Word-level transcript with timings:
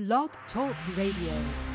Blog 0.00 0.30
Talk 0.54 0.74
Radio. 0.96 1.69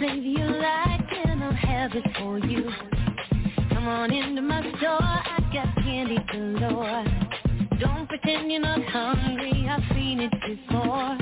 save 0.00 0.24
your 0.24 0.50
life 0.50 1.00
and 1.24 1.42
I'll 1.42 1.52
have 1.52 1.92
it 1.94 2.04
for 2.18 2.38
you. 2.38 2.70
Come 3.70 3.88
on 3.88 4.12
into 4.12 4.42
my 4.42 4.60
store, 4.78 5.02
I 5.02 5.38
got 5.52 5.74
candy 5.76 6.18
galore. 6.32 7.04
Don't 7.78 8.08
pretend 8.08 8.50
you're 8.50 8.60
not 8.60 8.82
hungry, 8.84 9.66
I've 9.68 9.82
seen 9.94 10.20
it 10.20 10.32
before. 10.32 11.16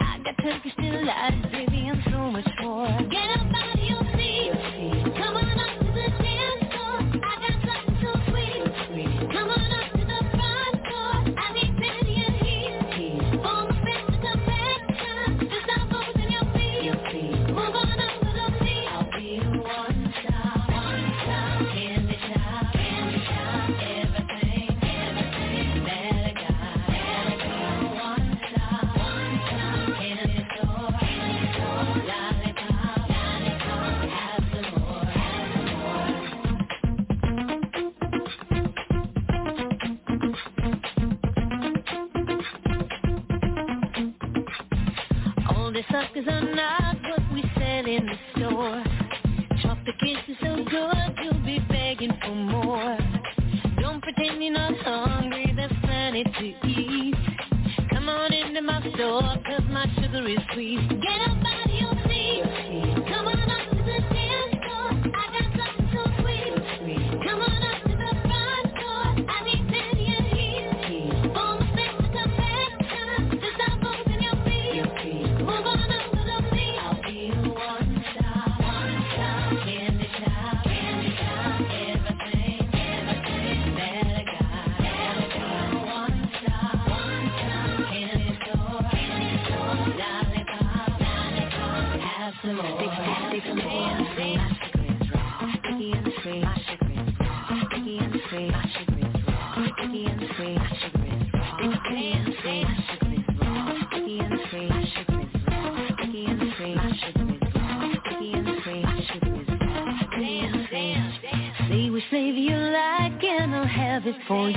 I 0.00 0.20
got 0.24 0.34
Turkish 0.42 0.74
delight, 0.76 1.52
baby, 1.52 1.88
and 1.88 2.02
so 2.06 2.30
much 2.30 2.48
more. 2.62 2.88
Get 3.10 3.30
up 3.30 3.46
out 3.54 3.74
of 3.74 3.84
your 3.84 4.02
seat, 4.16 5.14
come 5.16 5.36
on 5.36 5.60
up. 5.60 5.87
know 45.70 45.80
the 45.80 45.84
suckers 45.92 46.26
are 46.28 46.54
not 46.54 46.96
what 47.02 47.32
we 47.32 47.42
sell 47.54 47.86
in 47.86 48.06
the 48.06 48.16
store. 48.36 48.84
Chocolate 49.62 49.96
kisses 50.00 50.36
so 50.40 50.56
good, 50.64 51.14
you'll 51.22 51.44
be 51.44 51.58
begging 51.68 52.12
for 52.22 52.34
more. 52.34 52.98
Don't 53.80 54.02
pretend 54.02 54.42
you're 54.42 54.52
not 54.52 54.76
hungry, 54.78 55.52
there's 55.56 55.72
plenty 55.82 56.24
to 56.24 56.66
eat. 56.66 57.14
Come 57.90 58.08
on 58.08 58.32
into 58.32 58.62
my 58.62 58.80
store, 58.94 59.36
cause 59.46 59.64
my 59.70 59.86
sugar 59.96 60.26
is 60.26 60.38
sweet. 60.54 60.88
Get 60.88 61.20
up 61.28 61.38
out 61.44 61.72
your 61.74 61.92
seat. 62.08 62.87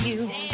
you. 0.00 0.51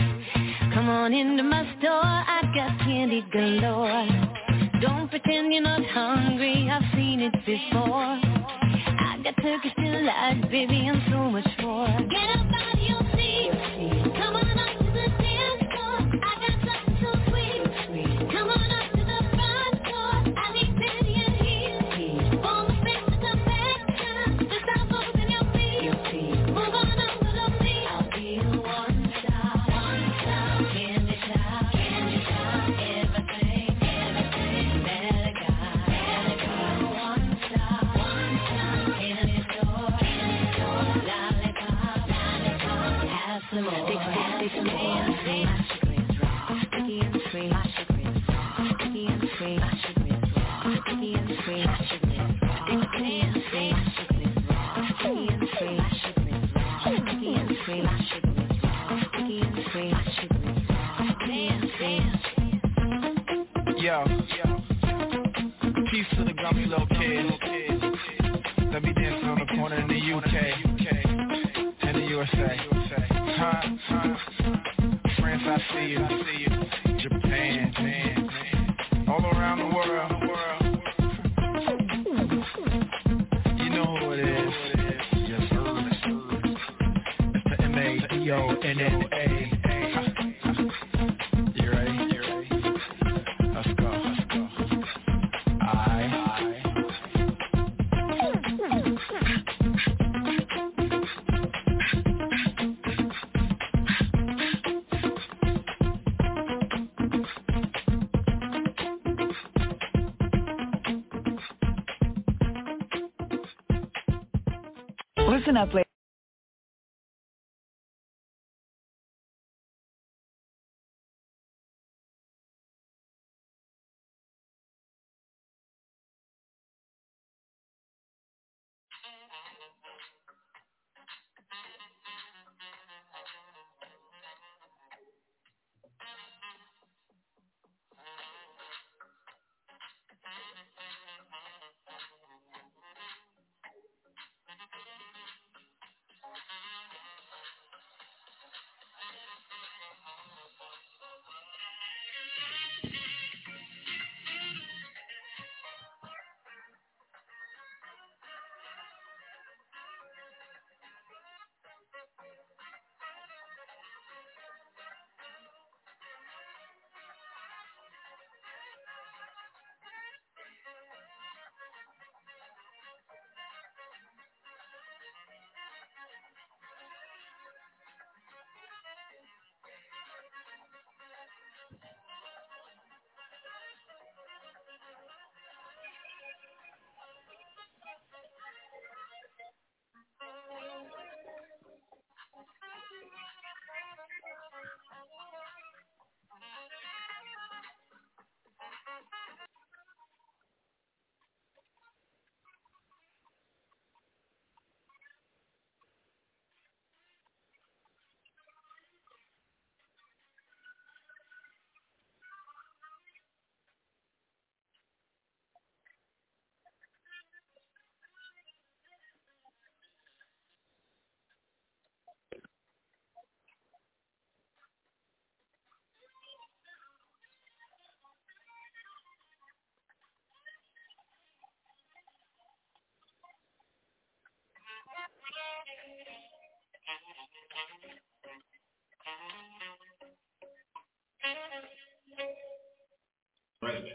Relevance. 243.62 243.92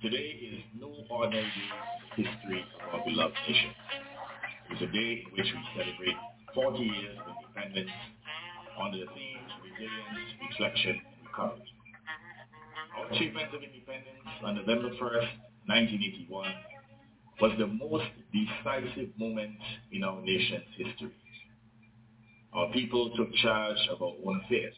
Today 0.00 0.38
is 0.46 0.62
no 0.78 0.94
ordinary 1.10 1.50
history 2.14 2.64
of 2.86 3.00
our 3.00 3.04
beloved 3.04 3.34
nation. 3.48 3.74
It's 4.70 4.82
a 4.82 4.86
day 4.86 5.24
in 5.26 5.32
which 5.32 5.50
we 5.50 5.60
celebrate 5.74 6.16
40 6.54 6.78
years 6.78 7.18
of 7.26 7.34
independence 7.42 7.90
under 8.80 8.98
the 8.98 9.06
themes 9.06 9.50
resilience, 9.58 10.30
reflection, 10.48 11.02
and 11.02 11.26
recovery. 11.26 11.66
Our 12.96 13.10
achievement 13.10 13.52
of 13.52 13.62
independence 13.62 14.22
on 14.44 14.54
November 14.54 14.90
1st, 14.90 15.30
1981 15.66 16.46
was 17.40 17.58
the 17.58 17.66
most 17.66 18.06
decisive 18.30 19.10
moment 19.18 19.58
in 19.90 20.04
our 20.04 20.22
nation's 20.22 20.70
history. 20.76 21.10
Our 22.52 22.70
people 22.72 23.10
took 23.16 23.34
charge 23.34 23.78
of 23.90 24.00
our 24.00 24.14
own 24.24 24.42
affairs 24.44 24.74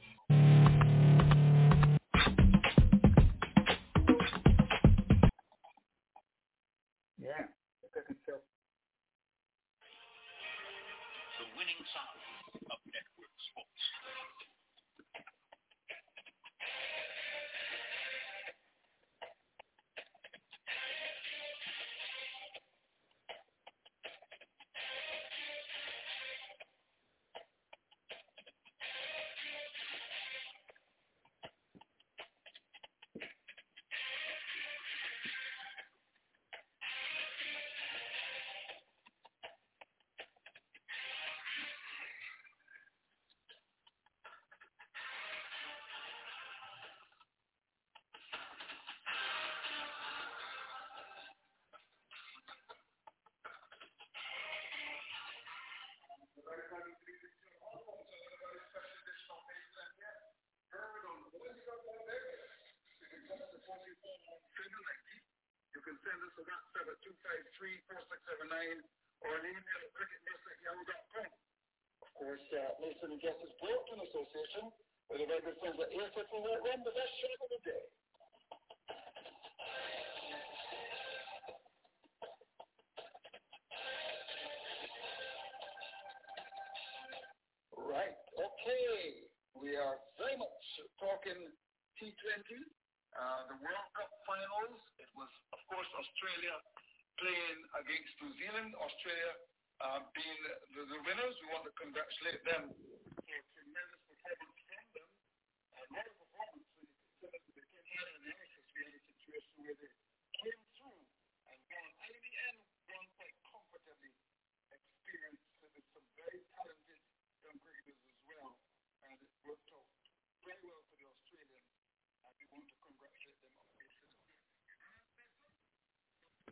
will 76.27 76.43
the 76.85 76.98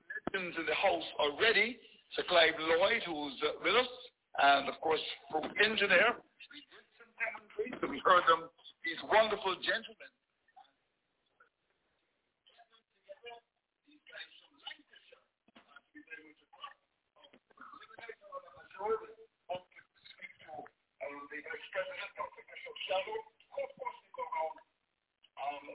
legends 0.07 0.57
in 0.59 0.67
the 0.67 0.75
house 0.75 1.07
already. 1.19 1.79
Sir 2.15 2.23
Clive 2.29 2.55
Lloyd, 2.59 3.03
who's 3.05 3.35
uh, 3.43 3.59
with 3.63 3.75
us, 3.75 3.91
and 4.39 4.69
of 4.69 4.79
course, 4.81 5.03
Farokh 5.33 5.51
Engineer. 5.59 6.15
We 6.53 6.63
did 6.71 6.87
some 6.97 7.11
commentary, 7.19 7.71
so 7.83 7.85
we 7.91 7.99
heard 8.07 8.25
them, 8.31 8.47
these 8.87 9.01
wonderful 9.11 9.59
gentlemen. 9.63 10.11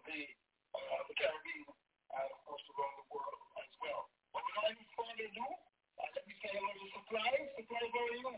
The, 0.02 0.28
uh, 0.76 1.02
the 1.08 1.16
Caribbean 1.16 1.62
and, 1.62 2.28
of 2.36 2.40
course, 2.44 2.66
around 2.74 2.96
the 3.00 3.06
world 3.14 3.40
as 3.62 3.72
well. 3.80 4.10
But 4.34 4.44
without 4.44 4.76
further 5.22 5.30
ado, 5.38 5.46
uh, 6.02 6.10
hello 6.50 6.72
to 6.82 6.86
Supplies. 6.98 7.46
Supplies, 7.54 7.92
how 7.94 8.02
are 8.10 8.18
you? 8.18 8.32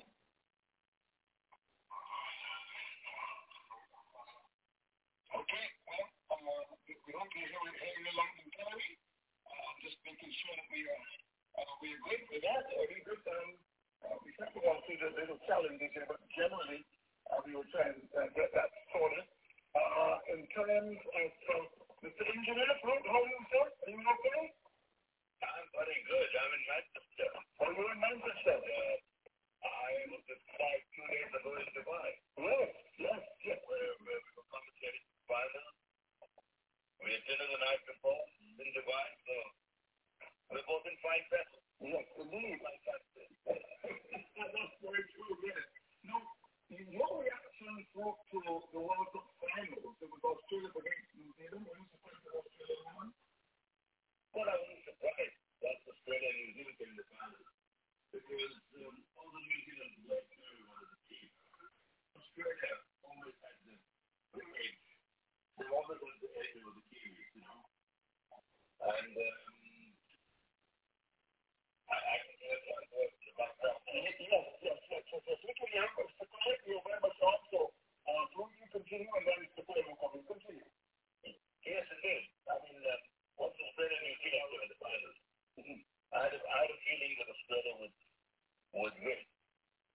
Okay, 5.32 5.66
well, 5.88 6.08
uh, 6.44 6.64
we 7.08 7.12
hope 7.16 7.32
you're 7.32 7.48
hearing, 7.48 7.78
hearing 7.80 8.08
along 8.12 8.32
in 8.44 8.50
Cali. 8.52 8.92
Uh, 9.48 9.72
just 9.80 9.98
making 10.04 10.28
sure 10.28 10.56
that 10.60 10.68
we 10.76 10.82
are, 10.92 11.08
uh, 11.64 11.72
we 11.80 11.88
are 11.96 12.02
good 12.04 12.24
with 12.36 12.44
that. 12.44 12.64
We 12.68 13.00
good. 13.08 13.24
Um, 13.32 13.50
uh, 14.04 14.18
we 14.28 14.30
have 14.44 14.52
to 14.52 14.60
go 14.60 14.74
through 14.84 15.00
the 15.00 15.10
little 15.16 15.40
challenges 15.48 15.88
here, 15.96 16.08
but 16.12 16.20
generally, 16.36 16.84
uh, 17.32 17.40
we 17.48 17.56
will 17.56 17.70
try 17.72 17.96
and 17.96 18.04
uh, 18.12 18.28
get 18.36 18.52
that 18.60 18.70
sorted. 18.92 19.24
Uh, 19.72 20.16
in 20.36 20.44
terms 20.52 21.00
of 21.00 21.32
uh, 21.32 21.64
Mr. 22.04 22.24
Engineer, 22.28 22.76
how 22.84 23.24
are 23.24 23.30
you, 23.32 23.40
sir? 23.56 23.66
Are 23.72 23.92
you 23.96 24.04
okay? 24.04 24.63
I'm 25.44 25.68
very 25.76 26.00
good. 26.08 26.30
I'm 26.40 26.52
in 26.56 26.64
Manchester. 26.72 27.30
Oh, 27.60 27.70
you're 27.76 27.92
in 27.92 28.00
Manchester? 28.00 28.56
Uh, 28.64 28.96
I 29.68 29.92
was 30.12 30.24
at 30.32 30.42
five 30.56 30.82
two 30.96 31.08
days 31.12 31.32
ago 31.36 31.52
in 31.60 31.68
Dubai. 31.76 32.10
Yes, 32.40 32.72
yes, 32.96 33.24
yes. 33.44 33.60
Where, 33.68 33.92
where 34.08 34.22
we 34.24 34.32
were 34.40 34.48
commentating 34.48 35.04
final. 35.28 35.68
We 37.04 37.12
had 37.12 37.24
dinner 37.28 37.48
the 37.52 37.60
night 37.60 37.84
before 37.84 38.24
in 38.64 38.70
Dubai, 38.72 39.06
so 39.28 39.36
we're 40.56 40.68
both 40.68 40.88
in 40.88 40.96
fine 41.04 41.26
vessels. 41.28 41.68
Yes, 41.84 42.08
indeed. 42.16 42.60
Fantastic. 42.64 43.28
That's 44.40 44.76
very 44.80 45.04
true, 45.12 45.36
yes. 45.44 45.64
No, 46.08 46.18
your 46.72 47.12
reaction 47.20 47.74
to, 48.00 48.04
to 48.16 48.38
the 48.72 48.80
World 48.80 49.08
Cup 49.12 49.28
finals, 49.44 49.96
it 50.00 50.08
was 50.08 50.24
Australia 50.24 50.72
against 50.72 51.12
New 51.20 51.32
Zealand. 51.36 51.68
Were 51.68 52.16
you 52.16 52.32
Australia 52.32 53.33
Well, 54.34 54.50
I 54.50 54.58
was 54.60 54.82
surprised 54.86 55.38
that 55.64 55.78
Australia 55.88 56.30
and 56.34 56.40
New 56.58 56.66
Zealand 56.76 56.98
the 56.98 57.06
because 58.14 58.56
um, 58.82 58.98
all 59.18 59.30
the 59.32 59.42
New 59.46 59.62
Zealand 59.66 59.94
the. 60.10 60.20
Australia 62.18 62.56
had 62.62 62.80
the, 63.02 63.36
the. 64.34 64.44
They 65.58 65.66
had 65.70 65.88
the 65.94 66.30
edge 66.34 66.54
the 66.66 66.84
you 67.34 67.42
know. 67.46 67.62
And 68.86 69.14
um, 69.16 69.42
can 71.90 72.22
the. 72.42 73.02
Yes, 73.94 74.18
yes, 74.22 75.04
yes, 75.04 75.24
yes. 75.30 75.40
Uh, 78.08 78.26
will 78.38 78.50
you 78.56 78.68
continue 78.74 79.10
and 79.14 79.26
then 79.28 79.38
Mr. 79.46 79.62
Craig 79.68 79.86
will 79.88 80.00
come 80.02 80.16
in? 80.18 80.24
Continue. 80.28 80.68
Yes, 81.66 81.86
indeed. 81.92 82.26
I 82.50 82.56
mean, 82.66 82.82
uh, 82.84 83.13
What's 83.38 83.58
the 83.58 83.66
spirit 83.74 83.94
in 83.94 84.02
mm-hmm. 84.02 84.14
you 84.14 84.30
feeling 84.30 84.62
with 84.62 84.72
the 84.74 84.80
Bible? 84.82 85.14
I 86.14 86.18
had, 86.30 86.34
a, 86.34 86.40
I 86.46 86.58
had 86.62 86.70
a 86.70 86.78
feeling 86.86 87.14
that 87.18 87.28
the 87.30 87.38
spirit 87.42 87.76
would, 87.82 87.96
would 88.78 88.96
win. 89.02 89.22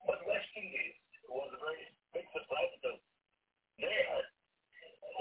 But 0.02 0.18
West 0.26 0.50
Indies 0.58 0.98
was 1.30 1.50
a 1.54 1.58
very 1.62 1.86
big 2.10 2.26
surprise 2.34 2.72
because 2.78 2.98
they 3.78 3.94
had, 3.94 4.26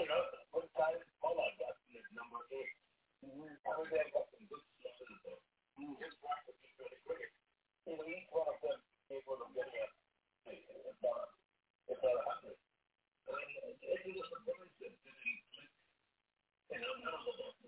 you 0.02 0.06
know, 0.10 0.22
good 0.50 0.70
time? 0.74 0.98
Pollard 1.22 1.54
got 1.62 1.78
in 1.94 2.02
number 2.14 2.42
eight. 2.50 2.74
Mm-hmm. 3.22 3.54
Everybody 3.62 4.10
got 4.10 4.26
some 4.34 4.46
good 4.50 4.64
seasons 4.82 5.18
there. 5.22 5.42
Mm-hmm. 5.78 6.02
His 6.02 6.14
draft 6.18 6.50
was 6.50 6.58
really 6.58 6.98
quick. 7.06 7.30
You 7.86 7.94
know, 7.94 8.06
each 8.10 8.26
one 8.34 8.50
of 8.50 8.58
them 8.58 8.78
capable 9.06 9.46
of 9.46 9.54
getting 9.54 9.78
a, 9.78 9.86
if 10.50 10.98
not, 10.98 11.30
if 11.86 11.98
a 12.02 12.10
hundred. 12.26 12.58
And 12.58 13.50
uh, 13.62 13.94
it 13.94 14.14
was 14.18 14.30
a 14.34 14.38
coincidence. 14.42 14.98
You 16.68 16.78
know, 16.82 16.94
none 17.00 17.14
of 17.14 17.22
them 17.22 17.67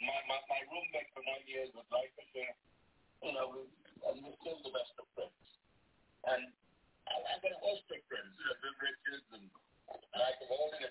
my, 0.00 0.18
my, 0.28 0.38
my 0.48 0.60
roommate 0.72 1.10
for 1.12 1.22
nine 1.24 1.44
years 1.44 1.68
was 1.76 1.86
life 1.92 2.12
insurance. 2.16 2.60
You 3.20 3.36
know, 3.36 3.68
and 4.08 4.16
we're 4.24 4.38
still 4.40 4.60
the 4.64 4.72
best 4.72 4.96
of 4.96 5.06
friends. 5.12 5.44
And 6.24 6.48
I've 7.08 7.42
got 7.44 7.52
a 7.52 7.60
host 7.60 7.84
of 7.92 8.00
friends, 8.08 8.32
you 8.32 8.44
know, 8.48 8.56
Viv 8.64 8.76
Richards, 8.80 9.28
and, 9.36 9.46
and 9.48 10.20
I 10.20 10.32
can 10.40 10.48
hold 10.48 10.72
it 10.80 10.89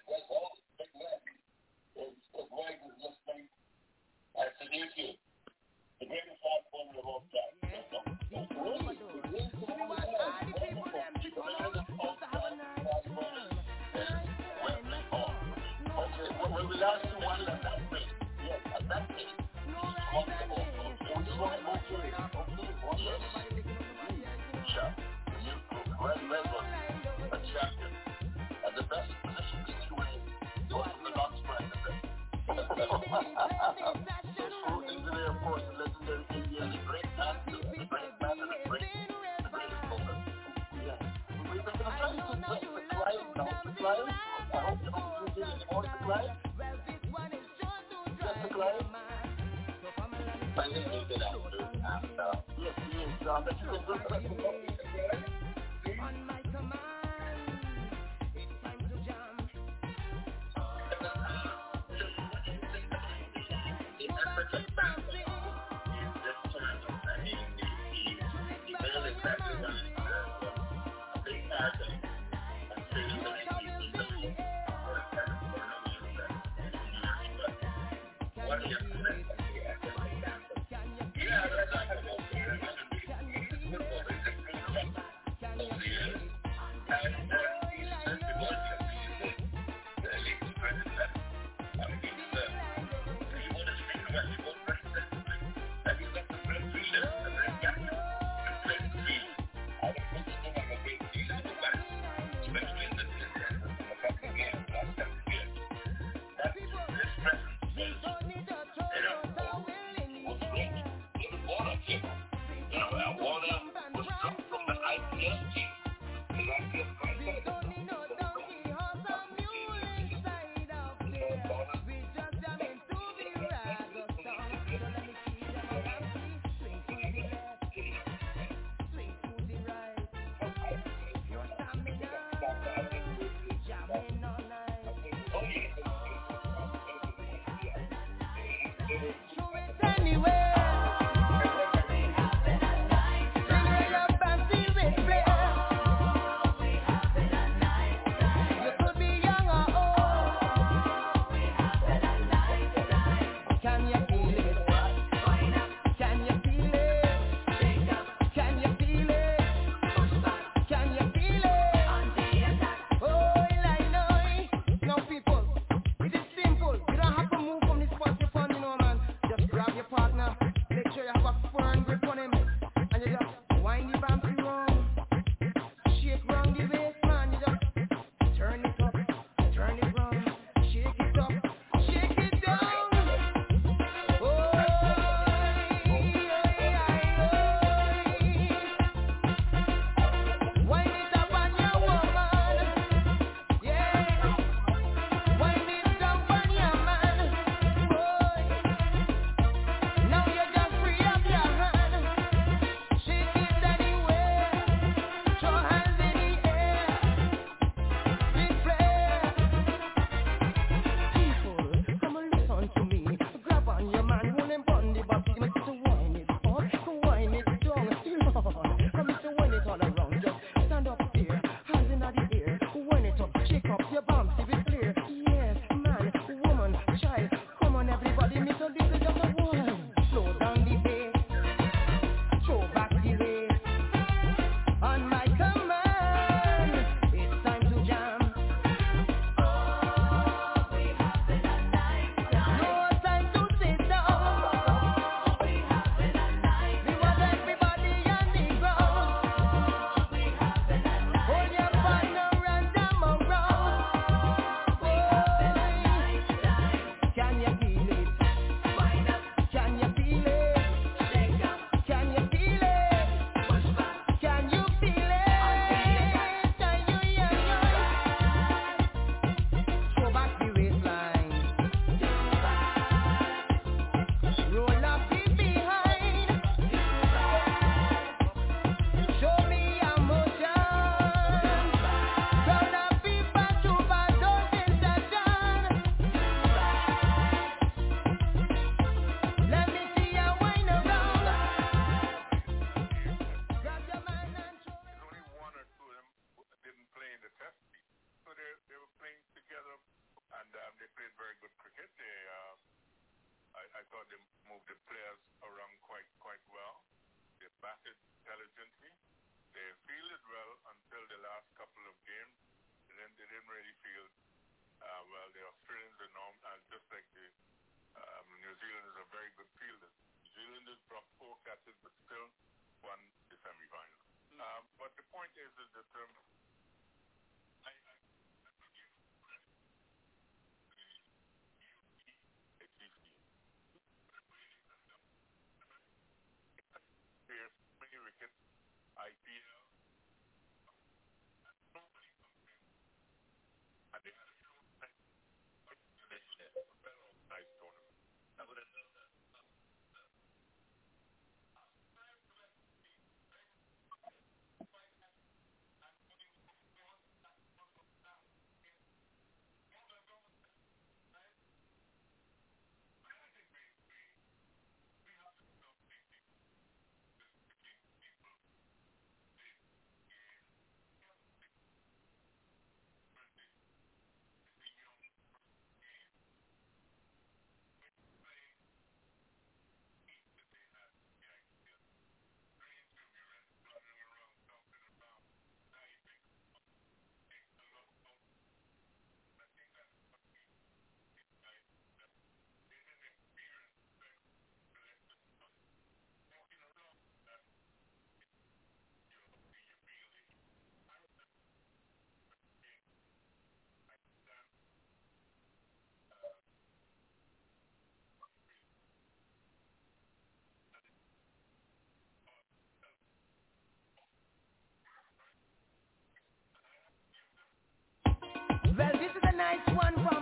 nice 419.49 419.75
one 419.75 419.93
from 420.05 420.18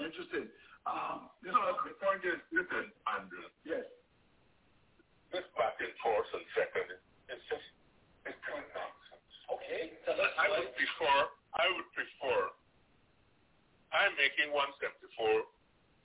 Interesting. 0.00 0.48
Um, 0.88 1.28
you 1.44 1.52
know, 1.52 1.60
the 1.84 1.94
point 2.00 2.24
is, 2.24 2.40
listen, 2.50 2.88
Andrew. 3.04 3.46
Yes. 3.68 3.84
This 5.30 5.46
batting 5.54 5.94
force 6.02 6.26
and 6.34 6.46
second 6.58 6.88
is 7.30 7.40
just 7.46 7.66
it's 8.26 8.34
pure 8.42 8.64
nonsense. 8.74 9.30
Okay. 9.54 9.94
So 10.08 10.16
I 10.16 10.46
would 10.58 10.74
prefer. 10.74 11.16
I 11.54 11.66
would 11.76 11.88
prefer. 11.94 12.40
I'm 13.94 14.14
making 14.18 14.50
174 14.54 15.46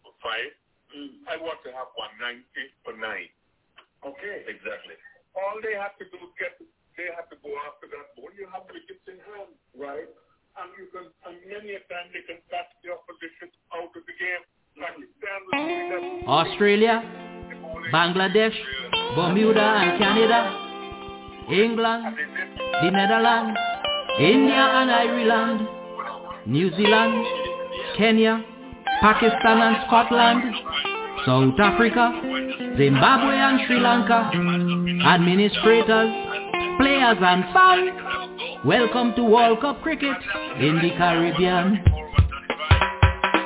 for 0.05 0.13
five. 0.21 0.51
Mm. 0.93 1.25
I 1.25 1.35
want 1.41 1.61
to 1.65 1.71
have 1.73 1.89
190 1.97 2.45
for 2.85 2.93
nine. 2.97 3.29
Okay. 4.05 4.45
Exactly. 4.45 4.97
All 5.33 5.57
they 5.65 5.73
have 5.73 5.97
to 5.97 6.05
do 6.13 6.17
is 6.21 6.33
get. 6.37 6.57
They 6.95 7.09
have 7.17 7.27
to 7.33 7.37
go 7.43 7.51
after 7.67 7.89
that 7.91 8.13
ball. 8.15 8.31
You 8.37 8.47
have 8.53 8.69
wickets 8.71 9.03
in 9.09 9.19
hand, 9.19 9.51
Right. 9.75 10.07
And 10.59 10.69
you 10.79 10.87
can. 10.91 11.05
And 11.25 11.35
many 11.47 11.75
a 11.75 11.81
time 11.91 12.07
they 12.13 12.23
can 12.27 12.39
catch 12.49 12.71
the 12.83 12.91
opposition 12.95 13.51
out 13.73 13.91
of 13.91 14.03
the 14.05 14.15
game. 14.15 14.43
Australia, 16.27 17.01
Bangladesh, 17.93 18.55
Bermuda 19.15 19.61
and 19.61 19.99
Canada, 19.99 20.39
England, 21.49 22.17
the 22.83 22.91
Netherlands, 22.91 23.57
India 24.19 24.63
and 24.79 24.91
Ireland, 24.91 25.67
New 26.45 26.69
Zealand, 26.75 27.25
Kenya, 27.97 28.43
Pakistan 29.01 29.61
and 29.61 29.77
Scotland, 29.87 30.55
South 31.25 31.59
Africa, 31.59 32.11
Zimbabwe 32.77 33.35
and 33.35 33.61
Sri 33.67 33.79
Lanka, 33.79 34.31
administrators, 35.07 36.11
players 36.77 37.17
and 37.21 37.43
fans, 37.53 38.24
welcome 38.65 39.13
to 39.15 39.23
World 39.23 39.61
Cup 39.61 39.81
cricket 39.81 40.17
in 40.59 40.75
the 40.81 40.89
Caribbean. 40.97 41.83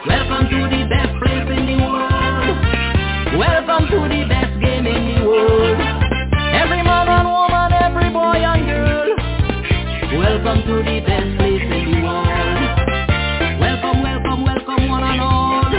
Welcome 0.08 0.50
to 0.50 0.60
the 0.70 0.88
best 0.90 1.14
place 1.22 1.50
in 1.58 1.66
the 1.68 1.78
world. 1.84 2.58
Welcome 3.38 3.88
to 3.90 4.00
the 4.10 4.26
best 4.28 4.60
game 4.62 4.88
in 4.88 5.16
the 5.16 5.26
world. 5.28 5.80
Every 6.54 6.82
man 6.84 7.08
and 7.08 7.28
woman, 7.28 7.74
every 7.74 8.10
boy 8.10 8.40
and 8.40 8.66
girl. 8.66 9.10
Welcome 10.18 10.62
to 10.68 10.76
the 10.84 11.00
best 11.06 11.38
place 11.38 11.62
in 11.62 11.84
the 11.92 12.02
world. 12.02 12.60
Welcome, 13.60 14.04
welcome, 14.04 14.44
welcome 14.46 14.88
one 14.88 15.04
and 15.04 15.22
all. 15.22 15.72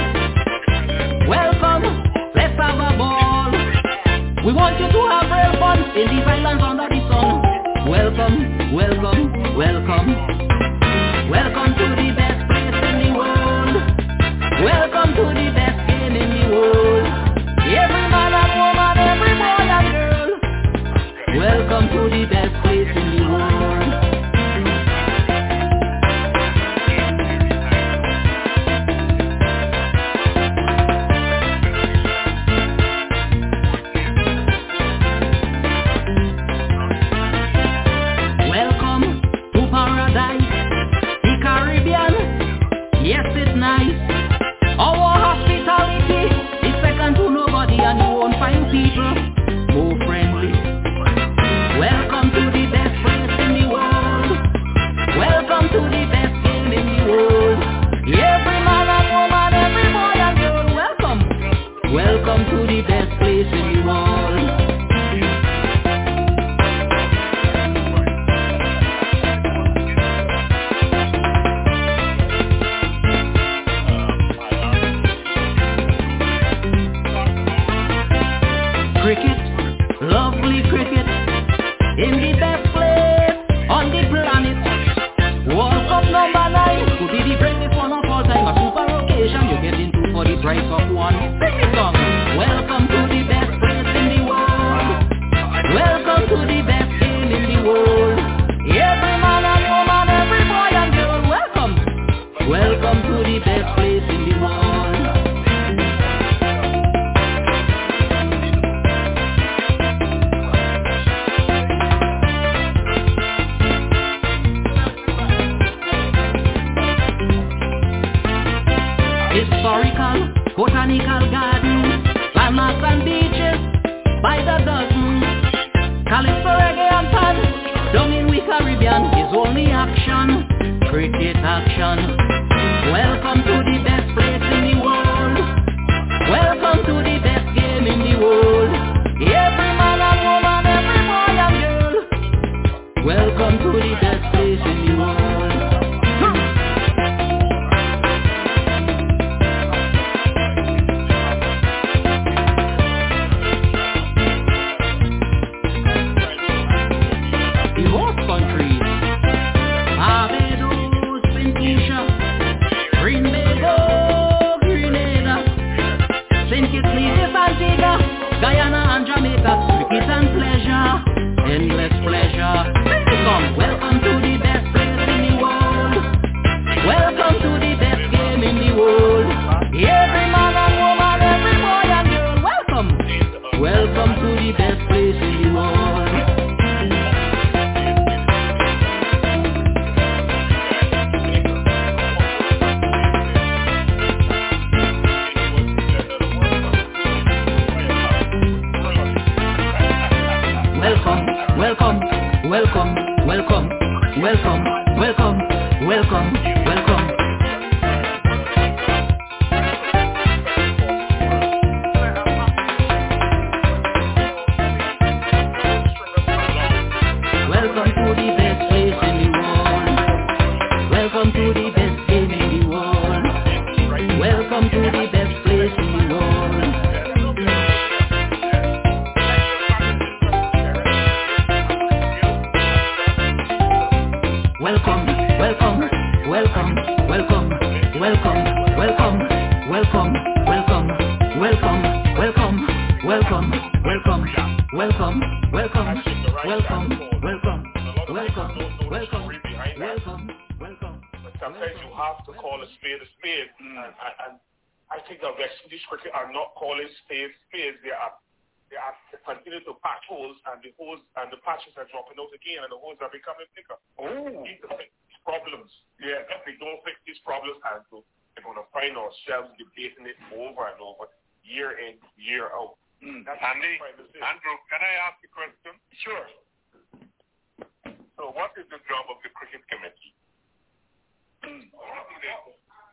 Welcome, 1.29 1.85
let's 2.35 2.57
have 2.59 2.79
a 2.79 2.97
ball. 2.99 3.51
We 4.45 4.53
want 4.53 4.79
you 4.81 4.87
to 4.87 5.01
have 5.09 5.31
real 5.31 5.61
fun 5.61 5.79
in 5.97 6.07
these 6.17 6.27
islands 6.27 6.63
under 6.63 6.89
the 6.89 7.01
sun. 7.09 7.89
Welcome, 7.89 8.60
welcome, 8.73 9.57
welcome. 9.57 10.09
Welcome 11.31 11.75
to 11.79 11.87
the 11.97 12.09
best 12.17 12.41
place 12.51 12.79
in 12.91 12.97
the 13.03 13.11
world. 13.17 13.75
Welcome 14.65 15.15
to 15.15 15.25
the 15.35 15.49
best 15.55 15.79
game 15.89 16.17
in 16.17 16.31
the 16.31 16.45
world. 16.55 17.07
Every 17.61 18.07
man 18.11 18.33
and 18.35 18.53
woman, 18.61 18.99
every 18.99 19.35
boy 19.39 19.67
and 19.79 19.89
girl. 19.95 20.31
Welcome 21.39 21.87
to 21.95 22.03
the 22.11 22.27
best 22.27 22.55
place 22.65 22.90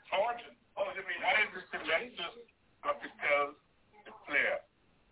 do? 0.08 0.16
Origin. 0.16 0.54
Oh, 0.80 0.88
you 0.96 1.04
mean, 1.04 1.20
What 1.20 1.38
is 1.44 1.52
the 1.52 1.64
selectors 1.74 2.36
got 2.84 2.98
to 3.02 3.10
tell 3.20 3.46
the 4.06 4.14
player? 4.28 4.60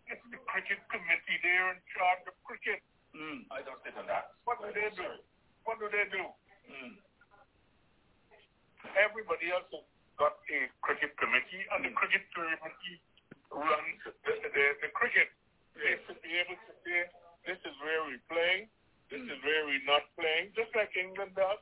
It's 0.08 0.22
the 0.30 0.40
cricket 0.46 0.80
committee. 0.88 1.38
They're 1.42 1.74
in 1.74 1.82
charge 1.98 2.24
of 2.30 2.36
cricket. 2.46 2.80
Hmm. 3.12 3.48
I 3.50 3.66
don't 3.66 3.82
sit 3.82 3.98
on 3.98 4.06
that. 4.08 4.38
What 4.46 4.62
do 4.62 4.70
they 4.70 4.92
do? 4.94 5.10
What 5.66 5.82
do 5.82 5.90
they 5.90 6.06
do? 6.14 6.24
Hmm. 6.70 6.94
Everybody 8.94 9.50
else 9.50 9.66
has 9.74 9.88
got 10.16 10.38
a 10.54 10.70
cricket 10.86 11.18
committee, 11.18 11.64
and 11.74 11.84
the 11.84 11.92
hmm. 11.92 11.98
cricket 11.98 12.24
committee 12.32 13.02
runs 13.50 14.00
the, 14.06 14.14
the, 14.24 14.66
the 14.86 14.90
cricket. 14.94 15.34
They 15.76 16.00
should 16.06 16.22
be 16.22 16.32
able 16.40 16.56
to 16.56 16.74
say, 16.86 17.10
this 17.44 17.60
is 17.66 17.76
where 17.84 18.06
we're 18.08 18.28
playing, 18.32 18.72
this 19.12 19.22
is 19.22 19.38
where 19.44 19.68
we're 19.68 19.84
not 19.84 20.08
playing, 20.16 20.56
just 20.56 20.72
like 20.72 20.94
England 20.96 21.36
does. 21.36 21.60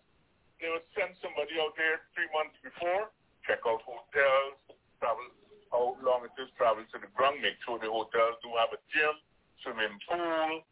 They 0.62 0.70
would 0.70 0.86
send 0.96 1.18
somebody 1.20 1.58
out 1.60 1.76
there 1.76 2.08
three 2.16 2.30
months 2.32 2.56
before, 2.62 3.12
check 3.48 3.64
out 3.68 3.82
hotels, 3.84 4.56
travel, 5.00 5.28
how 5.72 5.98
long 6.04 6.24
it 6.28 6.36
is 6.40 6.50
travel 6.56 6.84
to 6.84 6.98
the 7.00 7.10
ground, 7.18 7.42
make 7.42 7.58
sure 7.66 7.80
the 7.82 7.90
hotels 7.90 8.38
do 8.46 8.50
have 8.56 8.72
a 8.72 8.80
gym, 8.94 9.16
swimming 9.64 9.98
pool, 10.06 10.64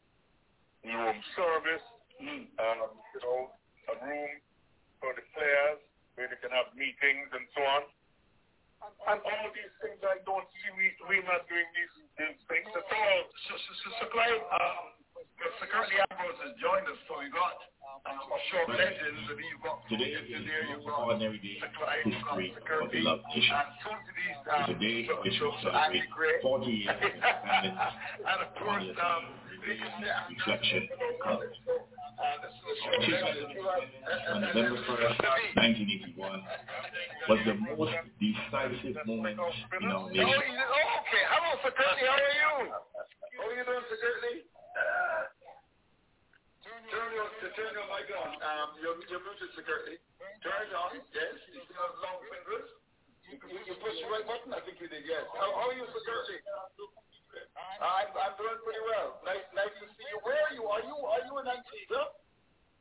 room 0.85 1.19
service, 1.33 1.85
um, 2.21 2.95
you 3.15 3.19
know, 3.25 3.49
a 3.89 3.93
room 4.05 4.31
for 5.01 5.11
the 5.17 5.25
players 5.33 5.81
where 6.15 6.29
they 6.29 6.37
can 6.37 6.53
have 6.53 6.69
meetings 6.77 7.27
and 7.33 7.45
so 7.57 7.61
on. 7.65 7.83
And, 8.81 8.93
and 9.13 9.19
all 9.21 9.49
these 9.53 9.73
things 9.81 10.01
I 10.01 10.21
don't 10.25 10.45
see, 10.53 10.69
we, 10.73 10.89
we're 11.05 11.25
not 11.25 11.45
doing 11.45 11.69
these, 11.73 11.93
these 12.17 12.41
things 12.49 12.69
at 12.73 12.85
all. 12.85 13.21
So, 13.49 13.53
so, 13.57 13.71
so, 13.77 13.87
so 14.01 14.03
Clive, 14.09 14.41
um, 14.53 15.00
so 15.59 15.65
Curtly 15.69 15.97
Ambrose 16.09 16.39
has 16.41 16.53
joined 16.57 16.87
us, 16.89 16.97
so 17.05 17.21
we've 17.21 17.33
got 17.33 17.57
uh, 18.05 18.33
offshore 18.33 18.65
right. 18.73 18.89
legends, 18.89 19.29
and 19.29 19.37
you've 19.37 19.61
got 19.61 19.85
today 19.89 20.17
is 20.17 20.25
you've 20.25 20.85
got 20.85 21.05
ordinary 21.05 21.37
day 21.37 21.61
of 21.61 22.89
the 22.89 23.01
love 23.05 23.21
today 24.65 25.07
uh, 25.09 25.89
40 26.41 26.71
years 26.71 26.89
of 26.89 27.05
and, 27.61 28.39
of 28.41 28.49
course, 28.57 28.89
um, 28.97 29.23
reflection. 30.29 30.89
Uh, 31.25 31.37
on 34.33 34.41
November 34.41 34.77
1st, 34.77 35.17
1981 35.57 36.41
was 37.29 37.39
the 37.45 37.55
most 37.77 37.93
decisive 38.21 38.97
moment 39.05 39.37
in 39.81 39.87
our 39.89 40.09
nation. 40.09 40.25
Okay, 40.25 41.23
hello, 41.29 41.57
Sir 41.63 41.73
Curtly, 41.73 42.05
how 42.05 42.17
are 42.17 42.33
you? 42.33 42.69
How 42.69 43.49
are 43.49 43.55
you 43.57 43.65
doing, 43.65 43.85
Sir 43.89 43.97
Curtly? 44.01 44.50
Turn 46.91 47.07
your, 47.15 47.27
turn 47.55 47.71
your 47.71 47.87
mic 47.87 48.11
on. 48.11 48.35
Um, 48.43 48.67
you're, 48.83 48.99
you're 49.07 49.23
Sir 49.55 49.63
Curtly. 49.63 49.95
Turn 50.43 50.59
it 50.67 50.75
on. 50.75 50.99
Yes. 51.15 51.39
You 51.47 51.63
still 51.63 51.79
have 51.79 51.95
long 52.03 52.19
fingers. 52.27 52.67
You, 53.31 53.39
you, 53.47 53.59
you 53.63 53.75
push 53.79 53.95
the 53.95 54.11
right 54.11 54.27
button? 54.27 54.51
I 54.51 54.59
think 54.67 54.83
you 54.83 54.91
did, 54.91 55.07
yes. 55.07 55.23
How, 55.31 55.55
how 55.55 55.71
are 55.71 55.77
you, 55.77 55.87
Sir 55.87 56.03
Curtly? 56.03 56.43
I'm, 57.79 58.11
I'm 58.11 58.35
doing 58.35 58.59
pretty 58.67 58.83
well. 58.91 59.23
Nice, 59.23 59.47
nice 59.55 59.71
to 59.71 59.87
see 59.95 60.07
you. 60.11 60.19
Where 60.27 60.35
are 60.35 60.51
you? 60.51 60.67
Are 60.67 60.83
you, 60.83 60.95
are 60.99 61.23
you 61.23 61.33
in 61.39 61.47
Antigua? 61.47 62.11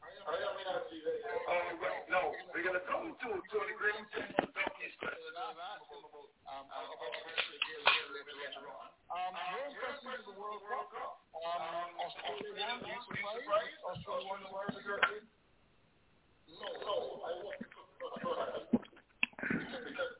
I 0.02 0.34
am 0.42 0.54
in 0.58 0.66
Antigua. 0.74 1.12
Oh, 1.46 1.66
right. 1.78 2.02
No, 2.11 2.34
we're 2.50 2.66
going 2.66 2.74
to 2.74 2.86
come 2.90 3.14
to, 3.14 3.28
to 3.30 3.56
the 3.62 3.76
Great 3.78 4.04
Southeast 4.11 4.98
Um, 6.51 6.66
of 6.66 6.82
um, 9.14 9.34
your 9.55 9.70
impression 9.70 10.11
of 10.18 10.26
the 10.26 10.34
World 10.34 10.66
Cup? 10.66 11.22
Um, 11.30 11.94
Australia 12.03 12.51
won. 12.59 12.82
You 12.82 12.98
surprised? 13.07 13.78
Australia 13.86 14.26
won 14.26 14.42
the 14.42 14.51
World 14.51 14.74
Cup? 14.74 15.14
No, 16.51 16.66
no. 16.82 17.22
I 17.22 17.30
won't. 17.38 17.62
We've 19.55 19.94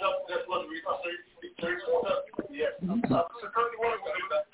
that, 0.00 0.14
that's 0.28 0.46
what 0.48 0.66
we 0.68 0.80
got. 0.82 1.00
So, 1.02 1.10
so 1.60 1.66
you 1.68 1.84
want 1.92 2.06
to, 2.08 2.14
yeah. 2.52 2.72
Mm-hmm. 2.82 3.06
So, 3.10 3.16
so 3.40 3.44
currently, 3.52 3.78
what 3.78 3.94
are 3.94 4.00
we 4.00 4.10
doing 4.16 4.30
that? 4.32 4.45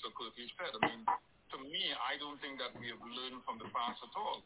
so 0.00 0.08
correctly 0.16 0.48
said. 0.56 0.72
I 0.72 0.80
mean, 0.88 1.02
to 1.04 1.56
me, 1.60 1.92
I 1.92 2.16
don't 2.16 2.40
think 2.40 2.56
that 2.62 2.72
we 2.80 2.88
have 2.88 3.02
learned 3.02 3.44
from 3.44 3.60
the 3.60 3.68
past 3.74 4.00
at 4.00 4.14
all. 4.16 4.40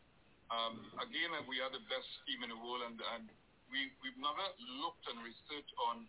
Um, 0.51 0.79
again, 1.03 1.35
we 1.47 1.59
are 1.63 1.71
the 1.71 1.83
best 1.91 2.07
team 2.27 2.43
in 2.47 2.51
the 2.55 2.59
world, 2.59 2.83
and, 2.87 2.99
and 3.19 3.25
we, 3.71 3.91
we've 4.03 4.19
never 4.19 4.47
looked 4.83 5.07
and 5.11 5.19
researched 5.23 5.75
on 5.91 6.07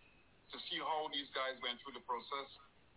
to 0.53 0.57
see 0.69 0.77
how 0.79 1.09
these 1.11 1.27
guys 1.33 1.57
went 1.61 1.81
through 1.81 1.97
the 1.97 2.05
process 2.05 2.49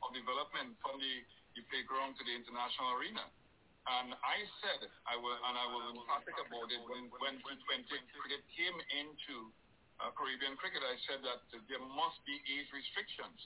of 0.05 0.12
development 0.12 0.76
from 0.84 1.01
the, 1.01 1.14
the 1.57 1.62
playground 1.72 2.16
to 2.20 2.22
the 2.24 2.34
international 2.36 2.97
arena. 3.01 3.24
And 3.88 4.12
I 4.12 4.38
said, 4.61 4.86
I 5.09 5.16
will, 5.16 5.34
and 5.34 5.57
I 5.57 5.66
was 5.72 5.97
emphatic 5.97 6.36
about 6.36 6.68
it 6.68 6.82
when, 6.84 7.09
when 7.16 7.41
T20 7.41 7.88
cricket 8.20 8.45
came 8.53 8.76
into 8.93 9.49
uh, 10.01 10.12
Caribbean 10.12 10.57
cricket, 10.61 10.84
I 10.84 10.97
said 11.09 11.24
that 11.24 11.45
there 11.53 11.80
must 11.80 12.20
be 12.28 12.36
age 12.45 12.68
restrictions 12.72 13.41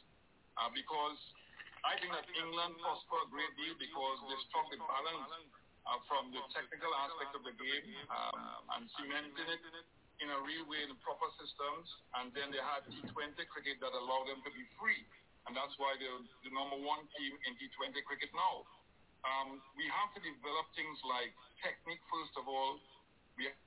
uh, 0.59 0.71
because 0.75 1.19
I 1.85 2.01
think 2.01 2.17
that 2.17 2.25
England 2.33 2.81
prospered 2.81 3.29
a 3.29 3.29
great 3.29 3.53
deal 3.61 3.77
because 3.77 4.17
they 4.25 4.39
struck 4.49 4.73
the 4.73 4.81
balance 4.81 5.53
uh, 5.85 6.01
from 6.09 6.33
the 6.33 6.41
technical 6.57 6.89
aspect 6.97 7.37
of 7.37 7.45
the 7.45 7.53
game 7.53 7.93
um, 8.09 8.81
and 8.81 8.89
cementing 8.97 9.37
it 9.37 9.63
in 10.25 10.33
a 10.33 10.39
real 10.49 10.65
way 10.65 10.81
in 10.81 10.97
proper 11.05 11.29
systems. 11.37 11.85
And 12.17 12.33
then 12.33 12.49
they 12.57 12.63
had 12.65 12.89
T20 12.89 13.37
cricket 13.53 13.85
that 13.85 13.93
allowed 13.93 14.33
them 14.33 14.41
to 14.49 14.51
be 14.57 14.65
free. 14.81 15.05
And 15.45 15.53
that's 15.53 15.77
why 15.77 15.93
they're 16.01 16.25
the 16.41 16.53
number 16.57 16.81
one 16.81 17.05
team 17.21 17.37
in 17.45 17.53
T20 17.61 18.01
cricket 18.09 18.33
now. 18.33 18.65
Um, 19.29 19.61
we 19.77 19.85
have 19.93 20.09
to 20.17 20.21
develop 20.25 20.65
things 20.73 20.97
like 21.05 21.37
technique, 21.61 22.01
first 22.09 22.33
of 22.41 22.49
all. 22.49 22.81
We 23.37 23.53
have, 23.53 23.61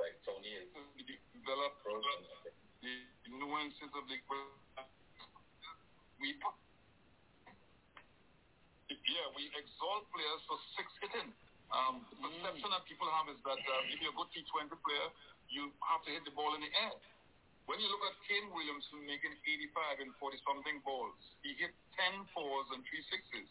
like 0.00 0.16
Tony 0.24 0.56
is 0.56 0.89
develop 1.40 1.72
the 2.84 2.94
nuances 3.32 3.92
of 3.96 4.04
the 4.08 4.16
we 6.20 6.36
yeah 9.08 9.26
we 9.32 9.48
exalt 9.56 10.04
players 10.12 10.40
for 10.44 10.60
six 10.76 10.86
hitting. 11.00 11.32
Um, 11.70 12.02
the 12.10 12.28
perception 12.28 12.68
that 12.74 12.82
people 12.84 13.06
have 13.14 13.30
is 13.30 13.38
that 13.46 13.62
uh, 13.62 13.92
if 13.94 14.02
you're 14.02 14.10
a 14.10 14.18
good 14.18 14.26
T20 14.34 14.74
player, 14.74 15.08
you 15.46 15.70
have 15.86 16.02
to 16.02 16.10
hit 16.10 16.26
the 16.26 16.34
ball 16.34 16.50
in 16.58 16.66
the 16.66 16.72
air. 16.74 16.98
When 17.70 17.78
you 17.78 17.86
look 17.86 18.02
at 18.10 18.18
Kane 18.26 18.50
Williamson 18.50 19.06
making 19.06 19.30
85 19.46 20.02
and 20.02 20.10
40 20.18 20.34
something 20.42 20.82
balls, 20.82 21.14
he 21.46 21.54
hit 21.54 21.70
10 21.94 22.26
fours 22.34 22.66
and 22.74 22.82
three 22.90 23.06
sixes. 23.06 23.46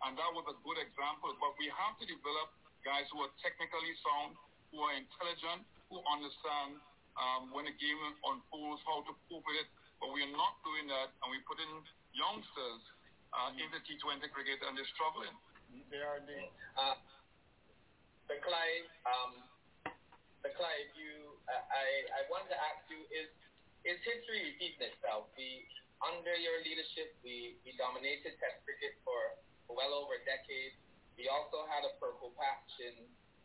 And 0.00 0.16
that 0.16 0.30
was 0.32 0.48
a 0.48 0.56
good 0.64 0.80
example. 0.80 1.36
But 1.36 1.52
we 1.60 1.68
have 1.68 2.00
to 2.00 2.08
develop 2.08 2.48
guys 2.80 3.04
who 3.12 3.20
are 3.20 3.32
technically 3.44 3.92
sound, 4.00 4.40
who 4.72 4.80
are 4.80 4.96
intelligent, 4.96 5.68
who 5.92 6.00
understand 6.08 6.80
um, 7.18 7.50
when 7.50 7.66
the 7.66 7.74
game 7.76 7.98
unfolds, 8.22 8.80
how 8.86 9.02
to 9.04 9.12
cope 9.26 9.44
with 9.44 9.58
it. 9.58 9.68
But 9.98 10.14
we 10.14 10.22
are 10.22 10.34
not 10.34 10.62
doing 10.62 10.86
that, 10.94 11.10
and 11.10 11.28
we 11.34 11.42
put 11.42 11.58
in 11.58 11.72
youngsters 12.14 12.82
uh, 13.34 13.50
into 13.58 13.82
T20 13.82 14.22
cricket, 14.30 14.62
and 14.62 14.78
they're 14.78 14.92
struggling. 14.94 15.34
They 15.90 16.00
are 16.00 16.22
indeed. 16.22 16.48
Uh, 16.78 16.96
the 18.30 18.38
Clive, 18.40 18.88
um, 19.04 19.32
the 20.46 20.54
Clive, 20.54 20.88
you, 20.94 21.34
uh, 21.50 21.64
I, 21.66 21.86
I 22.14 22.30
want 22.30 22.46
to 22.48 22.56
ask 22.56 22.86
you, 22.86 23.02
is 23.10 23.28
is 23.86 23.98
history 24.02 24.54
repeating 24.54 24.90
itself? 24.90 25.30
We, 25.38 25.64
under 26.02 26.34
your 26.34 26.60
leadership, 26.66 27.14
we, 27.22 27.58
we 27.62 27.74
dominated 27.78 28.36
Test 28.38 28.60
cricket 28.66 28.98
for, 29.06 29.38
for 29.66 29.78
well 29.78 29.94
over 29.94 30.18
a 30.18 30.22
decade. 30.26 30.74
We 31.14 31.30
also 31.30 31.66
had 31.66 31.86
a 31.86 31.94
purple 31.98 32.34
patch 32.38 32.70
in, 32.78 32.94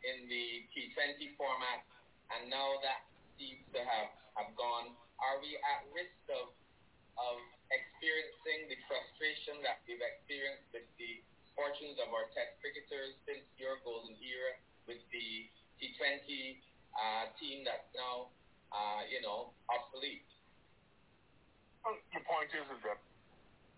in 0.06 0.18
the 0.30 0.68
T20 0.74 1.38
format, 1.38 1.86
and 2.34 2.50
now 2.50 2.78
that 2.82 3.08
seems 3.38 3.64
to 3.74 3.80
have, 3.82 4.10
have 4.38 4.52
gone. 4.58 4.94
Are 5.22 5.38
we 5.40 5.56
at 5.62 5.88
risk 5.94 6.18
of, 6.34 6.52
of 7.18 7.38
experiencing 7.72 8.70
the 8.70 8.78
frustration 8.86 9.62
that 9.66 9.82
we've 9.86 10.02
experienced 10.02 10.68
with 10.74 10.88
the 10.98 11.22
fortunes 11.54 11.98
of 12.02 12.10
our 12.14 12.30
Test 12.34 12.58
cricketers 12.60 13.14
since 13.26 13.46
your 13.58 13.82
golden 13.86 14.18
era 14.20 14.58
with 14.90 15.02
the 15.14 15.48
T20 15.78 16.60
uh, 16.94 17.30
team 17.38 17.66
that's 17.66 17.90
now, 17.94 18.34
uh, 18.74 19.02
you 19.10 19.22
know, 19.22 19.54
obsolete? 19.70 20.26
Well, 21.86 21.98
the 22.16 22.24
point 22.26 22.50
is, 22.54 22.66
is 22.74 22.82
that, 22.88 23.00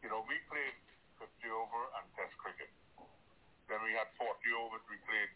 you 0.04 0.10
know, 0.12 0.24
we 0.30 0.38
played 0.48 0.78
50 1.20 1.32
over 1.52 1.82
and 2.00 2.06
Test 2.16 2.36
cricket. 2.40 2.72
Then 3.66 3.82
we 3.82 3.98
had 3.98 4.08
40 4.22 4.30
overs 4.62 4.84
we 4.88 4.98
played 5.10 5.32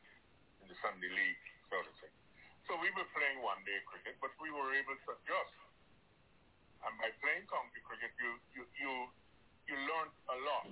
in 0.61 0.69
the 0.69 0.77
Sunday 0.85 1.09
League, 1.09 1.43
so 1.71 1.81
to. 1.81 1.98
So 2.69 2.77
we 2.77 2.93
were 2.93 3.09
playing 3.17 3.41
one 3.41 3.57
day 3.65 3.81
cricket, 3.89 4.21
but 4.21 4.29
we 4.37 4.53
were 4.53 4.69
able 4.77 4.93
to 4.93 5.09
adjust. 5.17 5.57
And 6.85 6.93
by 7.01 7.09
playing 7.17 7.49
county 7.49 7.81
cricket, 7.81 8.13
you 8.21 8.37
you 8.53 8.61
you 8.77 8.93
you 9.65 9.75
learn 9.89 10.05
a 10.29 10.37
lot. 10.45 10.69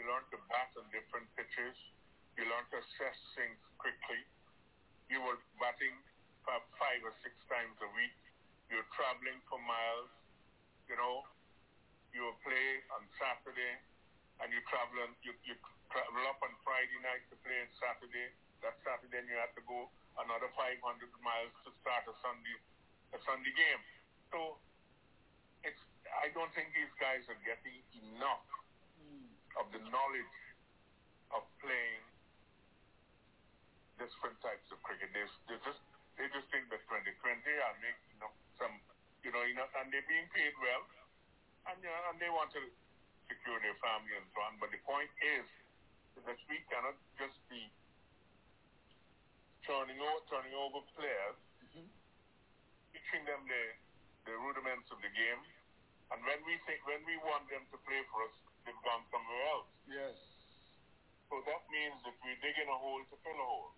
You 0.00 0.08
learn 0.08 0.24
to 0.32 0.40
bat 0.48 0.72
on 0.80 0.88
different 0.88 1.28
pitches. 1.36 1.76
You 2.40 2.48
learn 2.48 2.64
to 2.72 2.80
assess 2.80 3.18
things 3.36 3.60
quickly. 3.76 4.24
You 5.12 5.20
were 5.20 5.36
batting 5.60 6.00
five 6.48 7.04
or 7.04 7.12
six 7.20 7.36
times 7.52 7.76
a 7.84 7.90
week. 7.92 8.16
You're 8.72 8.88
traveling 8.96 9.36
for 9.52 9.60
miles. 9.60 10.08
You 10.88 10.96
know, 10.96 11.28
you 12.16 12.24
play 12.40 12.68
on 12.96 13.04
Saturday, 13.20 13.84
and 14.40 14.48
you 14.48 14.64
travel 14.72 15.04
on, 15.04 15.12
you 15.28 15.36
you 15.44 15.60
travel 15.92 16.24
up 16.24 16.40
on 16.40 16.56
Friday 16.64 17.04
night 17.04 17.28
to 17.28 17.36
play 17.44 17.68
on 17.68 17.70
Saturday. 17.76 18.32
That 18.60 18.76
Saturday, 18.84 19.08
then 19.08 19.24
you 19.28 19.36
have 19.40 19.54
to 19.56 19.64
go 19.64 19.88
another 20.20 20.52
500 20.52 20.76
miles 21.24 21.54
to 21.64 21.70
start 21.80 22.04
a 22.08 22.14
Sunday 22.20 22.56
a 23.16 23.18
Sunday 23.26 23.54
game. 23.56 23.82
So 24.30 24.60
it's 25.66 25.80
I 26.22 26.30
don't 26.34 26.50
think 26.54 26.70
these 26.74 26.92
guys 27.00 27.24
are 27.30 27.40
getting 27.42 27.80
enough 28.14 28.44
of 29.58 29.66
the 29.74 29.82
knowledge 29.90 30.36
of 31.34 31.42
playing 31.58 32.02
different 33.98 34.38
types 34.40 34.66
of 34.70 34.78
cricket. 34.86 35.10
They, 35.12 35.26
they 35.50 35.58
just 35.64 35.82
they 36.16 36.26
just 36.30 36.46
think 36.54 36.68
that 36.70 36.82
2020 36.86 37.16
are 37.64 37.76
making 37.80 38.08
you 38.14 38.18
know, 38.22 38.32
some 38.60 38.74
you 39.24 39.30
know 39.32 39.42
you 39.44 39.56
know 39.56 39.66
and 39.80 39.88
they're 39.90 40.06
being 40.06 40.28
paid 40.32 40.54
well 40.60 40.84
and 41.68 41.76
you 41.82 41.90
know, 41.90 42.02
and 42.12 42.16
they 42.16 42.30
want 42.32 42.52
to 42.56 42.62
secure 43.28 43.58
their 43.62 43.76
family 43.78 44.14
and 44.16 44.26
so 44.32 44.40
on. 44.42 44.56
But 44.58 44.72
the 44.72 44.80
point 44.82 45.10
is 45.22 45.46
that 46.26 46.38
we 46.50 46.58
cannot 46.68 46.96
just 47.20 47.36
be 47.46 47.70
turning 49.70 50.02
over, 50.02 50.20
turning 50.26 50.54
over 50.58 50.82
players, 50.98 51.38
mm-hmm. 51.62 51.86
teaching 52.90 53.22
them 53.22 53.46
the, 53.46 53.62
the 54.26 54.34
rudiments 54.34 54.90
of 54.90 54.98
the 54.98 55.12
game, 55.14 55.40
and 56.10 56.18
when 56.26 56.42
we 56.42 56.58
think 56.66 56.82
when 56.90 56.98
we 57.06 57.14
want 57.22 57.46
them 57.46 57.62
to 57.70 57.78
play 57.86 58.02
for 58.10 58.26
us, 58.26 58.34
they've 58.66 58.82
gone 58.82 59.06
somewhere 59.14 59.42
else. 59.54 59.70
Yes. 59.86 60.18
So 61.30 61.38
that 61.46 61.62
means 61.70 62.02
that 62.02 62.18
we're 62.18 62.40
digging 62.42 62.66
a 62.66 62.74
hole 62.74 62.98
to 62.98 63.16
fill 63.22 63.38
a 63.38 63.46
hole. 63.46 63.70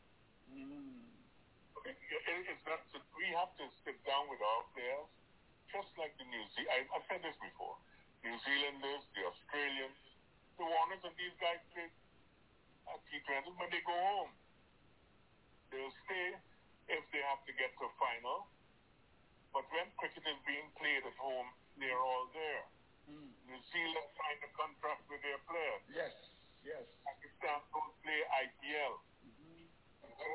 Mm. 0.49 1.05
It, 1.84 1.97
it, 2.01 2.24
it's 2.49 2.64
not, 2.64 2.80
we 3.12 3.28
have 3.36 3.53
to 3.61 3.64
sit 3.84 4.01
down 4.09 4.32
with 4.32 4.40
our 4.40 4.64
players, 4.72 5.12
just 5.68 5.93
like 6.01 6.16
the 6.16 6.24
New 6.24 6.45
Zealand. 6.57 6.88
I've 6.88 7.05
said 7.05 7.20
this 7.20 7.36
before. 7.36 7.76
New 8.24 8.32
Zealanders, 8.49 9.05
the 9.12 9.28
Australians, 9.28 10.01
the 10.57 10.64
Warners, 10.64 11.05
and 11.05 11.12
these 11.20 11.36
guys 11.36 11.61
play 11.76 11.93
at 12.88 13.01
T20, 13.12 13.53
but 13.61 13.68
they 13.68 13.84
go 13.84 13.93
home. 13.93 14.32
They'll 15.73 15.97
stay 16.05 16.37
if 16.93 17.03
they 17.09 17.23
have 17.25 17.41
to 17.49 17.53
get 17.57 17.73
to 17.81 17.89
a 17.89 17.93
final. 17.97 18.53
But 19.57 19.64
when 19.73 19.89
cricket 19.97 20.20
is 20.20 20.41
being 20.45 20.68
played 20.77 21.01
at 21.09 21.16
home, 21.16 21.49
they're 21.81 21.97
all 21.97 22.29
there. 22.37 22.64
Mm. 23.09 23.33
New 23.49 23.61
Zealand 23.73 24.09
signed 24.12 24.43
a 24.45 24.51
contract 24.53 25.09
with 25.09 25.25
their 25.25 25.41
players. 25.49 25.83
Yes, 25.89 26.12
yes. 26.61 26.85
Pakistan 27.05 27.64
don't 27.73 27.95
play 28.05 28.20
IPL. 28.47 28.95
Mm-hmm. 29.25 29.64
So 30.12 30.29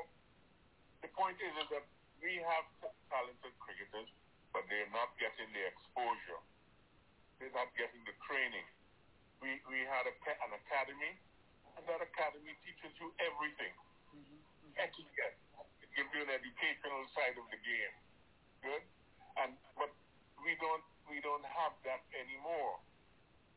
the 1.06 1.10
point 1.14 1.38
is, 1.38 1.54
is 1.54 1.68
that 1.70 1.86
we 2.18 2.42
have 2.42 2.66
talented 3.10 3.54
cricketers, 3.62 4.10
but 4.50 4.66
they're 4.66 4.90
not 4.90 5.14
getting 5.22 5.50
the 5.54 5.64
exposure. 5.70 6.42
They're 7.38 7.54
not 7.54 7.70
getting 7.78 8.02
the 8.04 8.14
training. 8.26 8.66
We 9.38 9.62
we 9.70 9.86
had 9.86 10.02
a, 10.02 10.14
an 10.46 10.52
academy, 10.66 11.14
and 11.78 11.82
that 11.86 12.02
academy 12.02 12.58
teaches 12.66 12.90
you 12.98 13.14
everything. 13.22 13.74
It 14.78 15.90
gives 15.94 16.10
you 16.14 16.22
an 16.22 16.30
educational 16.30 17.02
side 17.12 17.34
of 17.34 17.46
the 17.50 17.58
game. 17.58 17.94
Good? 18.62 18.84
And 19.42 19.58
but 19.74 19.90
we 20.42 20.54
don't 20.62 20.86
we 21.10 21.18
don't 21.22 21.44
have 21.44 21.74
that 21.82 22.02
anymore. 22.14 22.78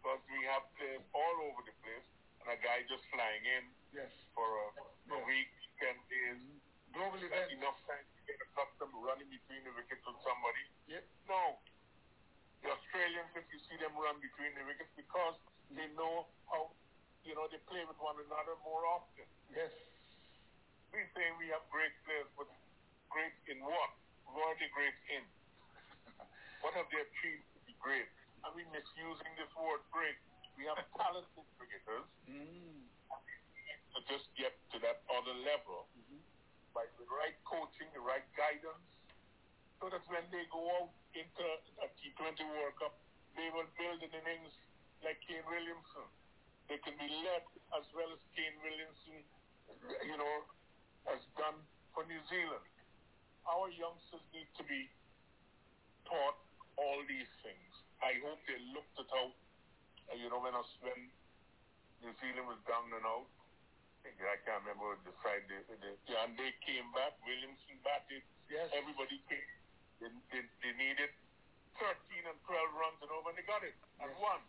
Because 0.01 0.22
we 0.34 0.41
have 0.49 0.65
players 0.82 1.05
all 1.13 1.36
over 1.45 1.61
the 1.61 1.76
place 1.86 2.07
and 2.41 2.49
a 2.49 2.57
guy 2.57 2.82
just 2.89 3.05
flying 3.13 3.45
in 3.45 3.69
yes. 3.93 4.09
for 4.34 4.49
a, 4.49 4.67
a 5.13 5.17
yes. 5.22 5.30
week, 5.30 5.51
ten 5.78 5.93
days. 6.09 6.41
Mm-hmm. 6.41 6.97
Global 6.97 7.22
event. 7.22 7.53
Enough 7.53 7.78
time 7.88 8.03
to 8.03 8.19
get 8.26 8.41
accustomed 8.49 8.97
running 8.97 9.30
between 9.30 9.61
the 9.63 9.72
wickets 9.78 10.01
with 10.03 10.19
somebody. 10.26 10.65
Yep. 10.89 11.05
No. 11.30 11.61
The 12.65 12.74
Australians, 12.74 13.32
if 13.38 13.47
you 13.53 13.61
see 13.69 13.78
them 13.80 13.93
run 13.95 14.19
between 14.19 14.51
the 14.57 14.65
wickets, 14.67 14.91
because 14.97 15.38
they 15.72 15.88
know 15.95 16.28
how, 16.51 16.69
you 17.24 17.34
know, 17.34 17.47
they 17.47 17.61
play 17.69 17.82
with 17.88 17.97
one 17.97 18.19
another 18.22 18.59
more 18.67 18.84
often. 18.86 19.26
Yes 19.55 19.72
we 20.92 21.02
say 21.16 21.26
we 21.39 21.48
have 21.56 21.64
great 21.72 21.96
players, 22.04 22.28
but 22.36 22.48
great 23.08 23.36
in 23.48 23.64
what? 23.64 23.92
What 24.28 24.56
are 24.56 24.58
they 24.60 24.72
great 24.72 24.96
in? 25.12 25.24
what 26.62 26.78
have 26.78 26.88
they 26.94 27.02
achieved 27.02 27.46
to 27.58 27.60
be 27.66 27.74
great? 27.82 28.08
I 28.46 28.54
mean, 28.54 28.70
misusing 28.70 29.34
this 29.38 29.50
word 29.58 29.82
great. 29.89 30.18
We 30.56 30.70
have 30.70 30.78
talented 31.00 31.48
cricketers 31.58 32.08
mm. 32.30 32.86
just 34.10 34.28
get 34.36 34.54
to 34.76 34.78
that 34.84 35.02
other 35.10 35.36
level 35.48 35.88
mm-hmm. 35.96 36.22
by 36.76 36.86
the 37.00 37.08
right 37.08 37.38
coaching, 37.48 37.88
the 37.96 38.04
right 38.04 38.26
guidance, 38.36 38.84
so 39.80 39.89
that 39.89 40.04
when 40.12 40.26
they 40.30 40.44
go 40.52 40.62
out 40.82 40.94
into 41.16 41.44
a 41.82 41.88
T20 41.98 42.44
World 42.44 42.76
Cup, 42.78 42.94
they 43.39 43.48
will 43.56 43.68
build 43.80 44.04
an 44.04 44.12
innings 44.12 44.54
like 45.02 45.18
Kane 45.24 45.46
Williamson. 45.48 46.08
They 46.68 46.78
can 46.84 46.94
be 47.00 47.08
led 47.24 47.46
as 47.80 47.88
well 47.96 48.12
as 48.12 48.22
Kane 48.36 48.60
Williamson, 48.62 49.24
you 50.06 50.18
know, 50.20 50.36
has 51.10 51.22
done 51.38 51.58
for 51.93 52.06
New 52.06 52.22
Zealand. 52.30 52.66
Our 53.47 53.70
youngsters 53.74 54.22
need 54.36 54.49
to 54.58 54.64
be 54.66 54.86
taught 56.06 56.38
all 56.78 56.99
these 57.10 57.30
things. 57.41 57.72
I 58.02 58.18
hope 58.22 58.38
they 58.45 58.58
looked 58.74 58.95
it 58.97 59.10
out. 59.14 59.34
Uh, 60.10 60.18
you 60.18 60.30
know, 60.30 60.41
when 60.41 60.54
us 60.58 60.70
when 60.82 61.10
New 62.02 62.14
Zealand 62.22 62.49
was 62.49 62.62
down 62.66 62.89
and 62.93 63.06
out, 63.06 63.30
I 64.02 64.38
can't 64.45 64.66
remember 64.66 64.97
the 65.06 65.14
side 65.22 65.45
they, 65.45 65.62
they, 65.78 65.93
yeah, 66.10 66.26
and 66.26 66.34
they 66.34 66.49
came 66.66 66.89
back. 66.97 67.14
Williamson 67.22 67.78
batted. 67.86 68.26
Yes. 68.49 68.66
Everybody 68.74 69.22
came. 69.30 69.49
They, 70.02 70.10
they, 70.34 70.41
they 70.66 70.74
needed 70.74 71.14
13 71.78 71.93
and 72.26 72.38
12 72.49 72.82
runs 72.82 72.97
and 73.06 73.12
over, 73.14 73.30
and 73.30 73.38
they 73.38 73.45
got 73.45 73.62
it 73.62 73.78
and 74.02 74.10
Yes. 74.10 74.18
won. 74.22 74.41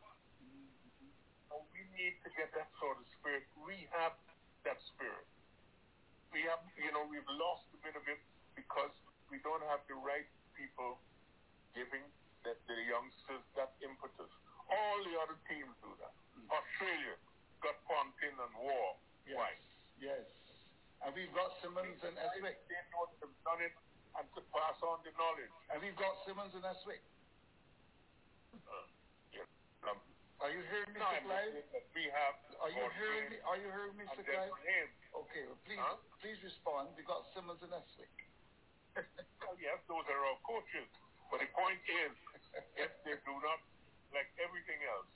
So 1.53 1.61
we 1.76 1.84
need 1.92 2.16
to 2.24 2.28
get 2.32 2.48
that 2.57 2.72
sort 2.80 2.96
of 2.96 3.05
spirit. 3.20 3.44
We 3.61 3.84
have 3.92 4.16
that 4.64 4.80
spirit. 4.96 5.28
We 6.33 6.41
have, 6.49 6.64
you 6.80 6.89
know, 6.97 7.05
we've 7.12 7.28
lost 7.37 7.68
a 7.76 7.80
bit 7.85 7.93
of 7.93 8.05
it 8.09 8.20
because 8.57 8.93
we 9.28 9.37
don't 9.45 9.62
have 9.68 9.85
the 9.85 9.97
right 10.01 10.28
people 10.57 10.97
giving 11.76 12.05
that 12.45 12.57
the 12.66 12.76
youngsters 12.89 13.45
that 13.55 13.76
impetus. 13.85 14.33
All 14.72 14.99
the 15.05 15.14
other 15.20 15.37
teams 15.47 15.72
do 15.85 15.93
that. 16.01 16.12
Australia 16.49 17.16
got 17.61 17.76
Ponting 17.85 18.37
and 18.37 18.55
War. 18.57 18.97
Yes. 19.28 19.37
Why? 19.37 19.53
Yes. 20.01 20.24
And 21.05 21.12
we've 21.12 21.33
got 21.37 21.53
Simmons 21.61 22.01
and 22.03 22.16
Estwick. 22.16 22.59
They 22.66 22.80
know 22.97 23.07
they've 23.20 23.41
done 23.45 23.61
it 23.62 23.74
and 24.18 24.26
to 24.37 24.41
pass 24.53 24.78
on 24.85 25.01
the 25.05 25.12
knowledge. 25.16 25.53
And 25.72 25.80
we've 25.85 25.97
got 25.97 26.16
Simmons 26.24 26.53
and 26.57 26.64
Estwick. 26.64 27.03
Uh, 28.57 28.89
yeah. 29.33 29.49
um, 29.89 29.99
Are 30.43 30.51
you 30.51 30.62
hearing 30.66 30.90
Mr. 30.90 31.22
Clive? 31.22 31.55
we 31.95 32.05
have 32.11 32.34
Are 32.59 32.72
you 32.74 32.82
hearing 32.99 33.30
me? 33.30 33.38
Are 33.47 33.59
you 33.62 33.70
hearing 33.70 33.95
Mr. 33.95 34.18
Clive? 34.26 34.51
Okay, 35.14 35.43
well, 35.47 35.61
please, 35.62 35.78
Huh? 35.78 36.03
please 36.18 36.38
respond. 36.43 36.90
We've 36.99 37.07
got 37.07 37.22
Simmons 37.30 37.62
and 37.62 37.70
Estwick. 37.70 38.11
Well, 38.99 39.07
oh, 39.47 39.55
yes, 39.62 39.78
those 39.86 40.03
are 40.11 40.18
our 40.18 40.38
coaches. 40.43 40.90
But 41.30 41.47
the 41.47 41.51
point 41.55 41.78
is, 41.86 42.12
if 42.74 42.90
they 43.07 43.16
do 43.22 43.34
not, 43.38 43.62
like 44.11 44.28
everything 44.43 44.82
else, 44.82 45.07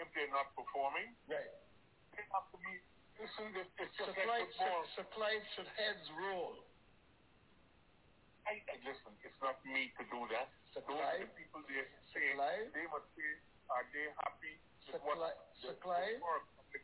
if 0.00 0.08
they're 0.16 0.32
not 0.32 0.56
performing, 0.56 1.12
Right. 1.28 1.52
they 2.16 2.24
have 2.32 2.48
to 2.48 2.58
be. 2.58 2.80
Listen, 3.20 3.52
it's 3.60 3.96
just 3.96 4.16
like 4.24 4.48
football. 4.56 4.84
so 4.96 5.00
Clive 5.12 5.44
should 5.52 5.68
heads 5.76 6.08
roll. 6.16 6.64
I, 8.48 8.56
I 8.72 8.76
listen. 8.88 9.12
It's 9.20 9.36
not 9.44 9.60
me 9.68 9.92
to 10.00 10.02
do 10.08 10.20
that. 10.32 10.48
So 10.72 10.80
Those 10.88 10.96
are 10.96 11.20
the 11.20 11.32
people 11.36 11.60
they 11.68 11.84
say. 12.12 12.32
Clive, 12.40 12.72
They 12.72 12.86
must 12.88 13.08
say, 13.16 13.30
are 13.70 13.86
they 13.90 14.06
happy 14.22 14.54
with 14.90 15.02
what 15.02 15.18
Clive, 15.18 15.38
the, 15.62 15.74
Clive, 15.82 16.18
the 16.18 16.26
work 16.26 16.46
of 16.58 16.66
the 16.70 16.80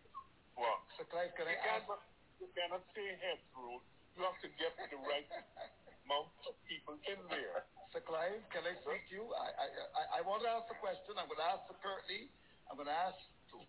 work? 0.59 0.83
Clive, 1.11 1.33
can 1.39 1.47
I 1.47 1.57
ask? 1.59 1.87
cannot, 1.87 2.03
you 2.43 2.49
cannot 2.55 2.83
say 2.95 3.07
heads 3.23 3.45
rule. 3.55 3.83
You 4.19 4.27
have 4.27 4.39
to 4.45 4.51
get 4.61 4.77
the 4.77 5.01
right 5.09 5.29
amount 6.05 6.35
of 6.45 6.55
people 6.69 6.99
in 7.07 7.21
there. 7.31 7.65
So 7.95 8.01
Clive, 8.03 8.43
can 8.51 8.65
I 8.67 8.75
speak 8.83 9.09
to 9.11 9.13
you? 9.13 9.25
I, 9.37 9.49
I, 9.53 9.67
I, 9.69 10.03
I 10.19 10.21
want 10.27 10.43
to 10.45 10.51
ask 10.51 10.67
a 10.69 10.79
question. 10.81 11.17
I'm 11.17 11.29
going 11.31 11.41
to 11.41 11.51
ask 11.53 11.65
the 11.69 11.79
Curtly. 11.81 12.29
I'm 12.69 12.77
going 12.81 12.91
to 12.91 12.97
ask 12.97 13.19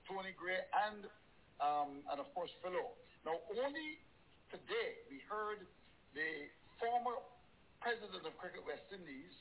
Tony 0.08 0.32
Gray 0.36 0.64
and, 0.88 1.08
um, 1.60 2.04
and 2.08 2.18
of 2.20 2.28
course, 2.32 2.52
Philo. 2.64 2.96
Now, 3.28 3.40
only 3.52 4.00
today 4.52 5.04
we 5.12 5.20
heard 5.28 5.64
the 6.16 6.48
former 6.80 7.20
president 7.84 8.24
of 8.24 8.32
Cricket 8.40 8.64
West 8.64 8.88
Indies, 8.96 9.32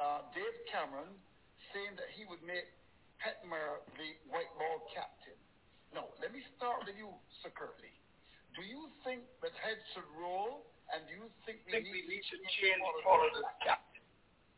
uh, 0.00 0.24
Dave 0.32 0.56
Cameron, 0.72 1.12
saying 1.76 1.96
that 2.00 2.08
he 2.16 2.24
would 2.24 2.40
make 2.44 2.68
Hetmyer 3.22 3.86
the 3.94 4.18
white 4.28 4.50
ball 4.58 4.82
captain. 4.90 5.38
Now, 5.94 6.10
let 6.18 6.34
me 6.34 6.42
start 6.58 6.82
with 6.82 6.98
you, 6.98 7.12
Sir 7.42 7.54
Curtly. 7.54 7.94
Do 8.58 8.66
you 8.66 8.90
think 9.06 9.24
that 9.40 9.54
heads 9.62 9.80
should 9.94 10.08
roll, 10.18 10.66
and 10.92 11.06
do 11.08 11.12
you 11.16 11.26
think 11.46 11.64
we, 11.64 11.72
think 11.72 11.88
need, 11.88 12.04
we 12.04 12.18
need 12.18 12.24
to 12.28 12.36
to 12.36 12.48
change 12.60 12.82
part 13.06 13.22
of 13.28 13.32
this 13.38 13.48
captain. 13.62 14.04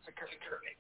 Sir 0.07 0.15
Curtly? 0.17 0.75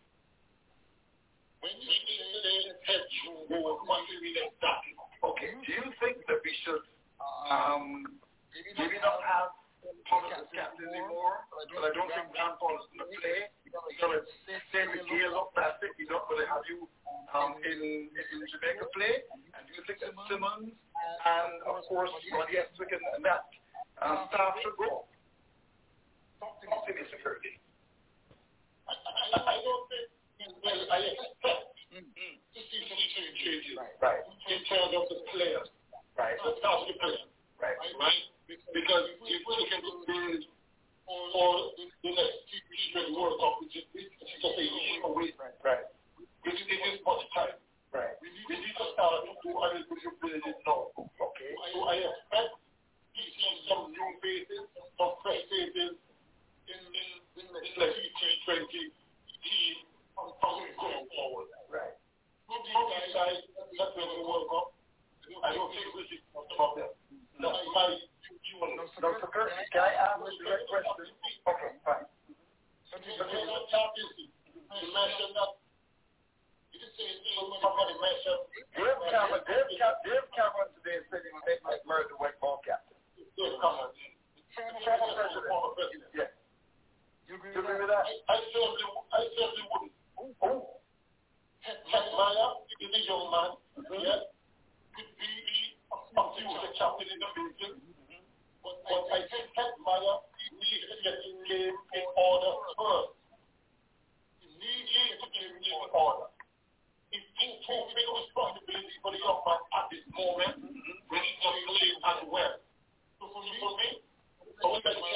When 1.61 1.74
you 1.80 1.93
say 1.93 2.72
head 2.89 3.05
should 3.22 3.53
roll, 3.53 3.85
what 3.85 4.05
do 4.09 4.16
you 4.16 4.20
mean 4.20 4.37
exactly? 4.37 4.95
Okay, 5.20 5.53
do 5.64 5.70
you 5.72 5.87
think 6.01 6.20
that 6.28 6.41
we 6.45 6.53
should 6.64 6.85
um, 7.49 8.05
maybe 8.53 8.99
not 9.01 9.20
have 9.24 9.53
of 9.85 10.49
captain 10.53 10.89
anymore? 10.89 11.45
But 11.53 11.85
I 11.85 11.91
don't 11.93 12.09
think 12.09 12.32
John 12.32 12.57
Paul 12.57 12.80
is 12.80 12.89
going 12.93 13.05
to 13.05 13.09
play. 13.20 13.53
So 14.01 14.14
it's 14.16 14.30
say 14.72 14.87
with 14.89 15.05
Gayle 15.11 15.37
up 15.37 15.53
that's 15.53 15.80
it. 15.85 15.93
You 15.99 16.07
don't 16.09 16.24
really 16.30 16.49
have 16.49 16.64
you 16.70 16.87
um, 17.35 17.59
in, 17.61 18.09
in 18.09 18.39
Jamaica 18.49 18.87
play. 18.95 19.26
And 19.57 19.62
you 19.68 19.82
think 19.85 20.01
that 20.01 20.14
Simmons 20.30 20.72
and 20.72 21.53
of 21.68 21.85
course 21.91 22.11
Roddy 22.32 22.57
Estwick 22.57 22.95
and, 22.95 23.05
and 23.18 23.22
that 23.26 23.51
uh, 24.01 24.26
staff 24.30 24.57
should 24.62 24.78
go? 24.78 25.05
To 26.45 26.64
me, 26.68 26.93
Mr. 27.01 27.16
Kirby. 27.24 27.57
I, 28.85 28.93
I, 28.93 29.39
I 29.41 29.57
don't 29.64 29.85
think, 29.89 30.12
well, 30.61 30.76
I 30.93 30.99
expect 31.01 31.72
to 31.89 32.61
see 32.61 32.80
some 32.85 33.01
changes 33.41 33.80
right. 33.80 34.20
in 34.53 34.61
terms 34.68 34.93
of 34.93 35.05
the 35.09 35.18
players. 35.32 35.68
Right. 36.20 36.37
The 36.37 36.53
staff 36.61 36.85
of 36.85 36.89
the 36.93 36.97
players. 37.01 37.34
Right. 37.65 37.81
Right? 37.97 38.25
Because 38.77 39.05
if 39.25 39.41
we 39.41 39.57
the 39.81 39.93
players 40.05 40.45
for 41.09 41.73
the 42.05 42.12
next 42.12 42.45
T20 42.53 43.17
World 43.17 43.41
Cup, 43.41 43.57
away. 45.09 45.33
Right. 45.65 45.89
This 46.45 46.61
time. 47.33 47.57
Right. 47.89 48.21
We 48.21 48.29
need, 48.29 48.77
to 48.77 50.12
do 50.21 50.53
now. 50.69 50.93
Okay. 51.01 51.51
So 51.73 51.89
I 51.89 52.05
expect 52.05 52.53
to 52.53 53.23
see 53.33 53.53
some 53.73 53.97
new 53.97 54.09
faces, 54.21 54.69
some 55.01 55.17
fresh 55.25 55.41
faces 55.49 55.97
in, 56.69 56.81
the 57.49 57.61
T20 57.65 58.93
team 59.41 59.75
going 60.21 61.09
forward. 61.17 61.49
Right. 61.73 61.97
Guys 63.17 63.41
the 63.73 64.27
World 64.29 64.53
Cup. 64.53 64.77
I 65.49 65.57
don't 65.57 65.73
think 65.73 65.97
we 65.97 66.05
should. 66.12 66.25
That's 67.41 67.66
my 67.74 67.85
view 68.45 68.59
on 68.62 68.68
it. 68.74 68.89
No, 69.03 69.11
so 69.18 69.26
Kurt, 69.30 69.51
can 69.72 69.82
I 69.82 69.93
ask 69.95 70.20
a 70.22 70.30
direct 70.43 70.64
question? 70.70 71.11
Okay, 71.49 71.70
fine. 71.82 72.07
So 72.91 72.99
you 73.03 73.14
you 74.74 74.91
mentioned 74.91 75.35
that 75.35 75.51
you 76.70 76.78
did 76.78 76.91
say 76.95 77.07
somebody 77.62 77.95
mentioned 77.99 78.43
Dave 78.74 78.99
Cameron, 79.11 79.43
Dave, 79.47 79.66
Cam- 79.78 80.01
Dave 80.03 80.26
Cameron 80.35 80.70
today 80.78 80.99
said 81.11 81.22
he 81.22 81.30
would 81.30 81.47
make 81.47 81.62
Mike 81.62 81.82
Murray 81.87 82.07
the 82.11 82.18
white 82.18 82.39
ball 82.43 82.59
captain. 82.62 82.99
Dave 83.18 83.55
Cameron. 83.62 83.91
Former 84.55 85.11
president. 85.14 85.51
Former 85.51 85.72
president. 85.74 86.11
Yes. 86.14 86.30
You 87.26 87.39
agree 87.39 87.55
with 87.55 87.91
that? 87.91 88.05
I 88.30 88.37
certainly, 88.55 88.87
I 89.11 89.20
certainly 89.35 89.64
wouldn't. 89.74 89.95
Oh. 90.43 90.74
Hetmyer, 91.64 92.49
is 92.85 92.93
a 92.93 93.01
young 93.09 93.26
man, 93.32 93.51
yes, 94.05 94.28
could 94.93 95.11
be 95.16 95.30
a 96.15 96.23
future 96.39 96.73
captain 96.79 97.09
in 97.11 97.19
the 97.19 97.31
business. 97.35 97.75
But, 98.62 98.81
I 99.12 99.21
think 99.29 99.51
Heck 99.59 99.75
Maya 99.85 100.25
needs 100.57 100.87
to 100.89 100.97
get 101.05 101.17
in 101.21 102.07
order 102.17 102.53
first. 102.79 103.12
Needs 104.41 104.89
to 105.21 105.27
get 105.35 105.45
his 105.45 105.59
game 105.61 105.85
in 105.85 105.93
order. 105.93 106.31
It's 107.12 107.29
of 107.39 107.95
a 107.95 108.05
responsibility 108.25 108.97
for 109.05 109.11
the 109.12 109.21
young 109.21 109.43
at 109.75 109.87
this 109.93 110.03
moment 110.17 110.55
when 111.11 111.21
he's 111.23 111.39
not 111.45 111.55
playing 111.67 112.01
as 112.03 112.21
well. 112.27 112.55
So 113.21 113.31
for 113.31 113.43
me, 113.45 113.55
for 113.61 113.73
me, 113.79 113.89
I 114.59 114.62
to 114.65 114.81
get 114.83 114.97
my 114.99 115.12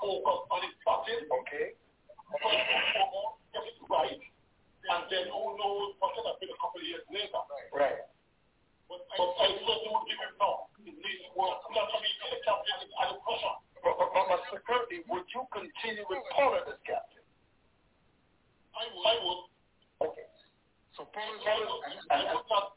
focus 0.00 0.40
on 0.50 0.58
his 0.64 0.74
batting. 0.82 1.22
Okay. 1.26 1.76
It 1.76 3.62
right. 3.90 4.18
And 4.86 5.02
then 5.10 5.26
who 5.30 5.42
knows 5.58 5.94
what 5.98 6.14
can 6.14 6.24
happen 6.26 6.48
a 6.50 6.58
couple 6.58 6.80
of 6.82 6.86
years 6.86 7.06
later. 7.10 7.42
Right. 7.74 8.02
But 8.88 9.00
I 9.12 9.46
certainly 14.66 15.02
would 15.10 15.26
you 15.34 15.42
continue 15.52 16.04
with 16.08 16.22
Pollard 16.34 16.66
as 16.68 16.78
captain? 16.86 17.22
I 18.76 18.84
would. 18.92 19.06
I 19.06 19.14
would. 19.24 19.42
Okay. 20.10 20.28
So 20.96 21.04
and, 21.04 21.28
and, 22.10 22.24
would 22.34 22.46
not. 22.50 22.76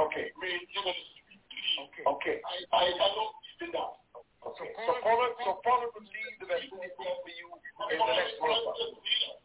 Okay. 0.00 0.30
I 0.30 0.38
mean, 0.40 0.60
you 0.72 0.82
know, 0.84 0.94
Okay. 1.72 2.04
Okay. 2.06 2.36
I, 2.44 2.76
I, 2.76 2.84
I 2.90 3.08
don't 3.16 3.32
believe 3.32 3.62
in 3.62 3.70
that. 3.72 4.01
Okay. 4.42 4.74
So 4.74 4.92
Pollard, 5.06 5.32
so 5.46 5.62
Pollard 5.62 5.94
would 5.94 6.02
lead 6.02 6.34
the 6.42 6.50
Indies 6.50 6.94
team 6.98 7.14
for 7.22 7.30
you 7.30 7.48
in 7.94 7.98
the 8.02 8.14
next 8.18 8.34
World. 8.42 8.74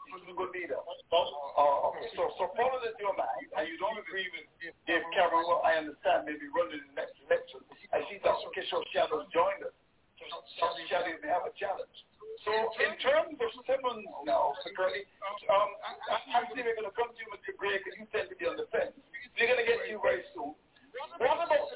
He's 0.09 0.25
a 0.25 0.33
good 0.33 0.51
leader. 0.57 0.81
Uh, 0.81 1.89
okay. 1.93 2.09
So, 2.17 2.33
so 2.41 2.49
Pollard 2.57 2.81
is 2.89 2.97
your 2.97 3.13
man, 3.13 3.29
and 3.61 3.69
you 3.69 3.77
don't 3.77 4.01
agree 4.01 4.25
with 4.33 4.73
Dave 4.89 5.05
Cameron. 5.13 5.45
Well, 5.45 5.61
I 5.61 5.77
understand 5.77 6.25
maybe 6.25 6.49
running 6.49 6.81
in 6.81 6.89
the 6.93 6.97
next 6.97 7.13
election. 7.21 7.61
I 7.93 8.01
see 8.09 8.17
Dr. 8.25 8.49
Kishore 8.57 8.81
Shallow 8.89 9.29
joined 9.29 9.69
us. 9.69 9.75
Dr. 10.57 10.83
Shallow 10.89 11.13
may 11.21 11.29
have 11.29 11.45
a 11.45 11.53
challenge. 11.61 11.97
So 12.45 12.53
in 12.81 12.93
terms 13.01 13.37
of 13.37 13.49
Simmons 13.65 14.05
now, 14.25 14.53
security, 14.65 15.05
um, 15.49 15.69
actually 16.33 16.65
we're 16.65 16.77
going 16.77 16.89
to 16.89 16.97
come 16.97 17.09
to 17.09 17.19
you, 17.21 17.29
Mr. 17.33 17.53
Gray, 17.53 17.81
because 17.81 17.97
you 17.97 18.05
tend 18.13 18.29
to 18.29 18.37
be 18.37 18.45
on 18.45 18.57
the 18.57 18.69
fence. 18.69 18.93
We're 19.37 19.49
going 19.49 19.61
to 19.61 19.67
get 19.67 19.81
to 19.85 19.89
you 19.89 20.01
very 20.01 20.25
soon. 20.33 20.53
What 21.21 21.37
about 21.37 21.66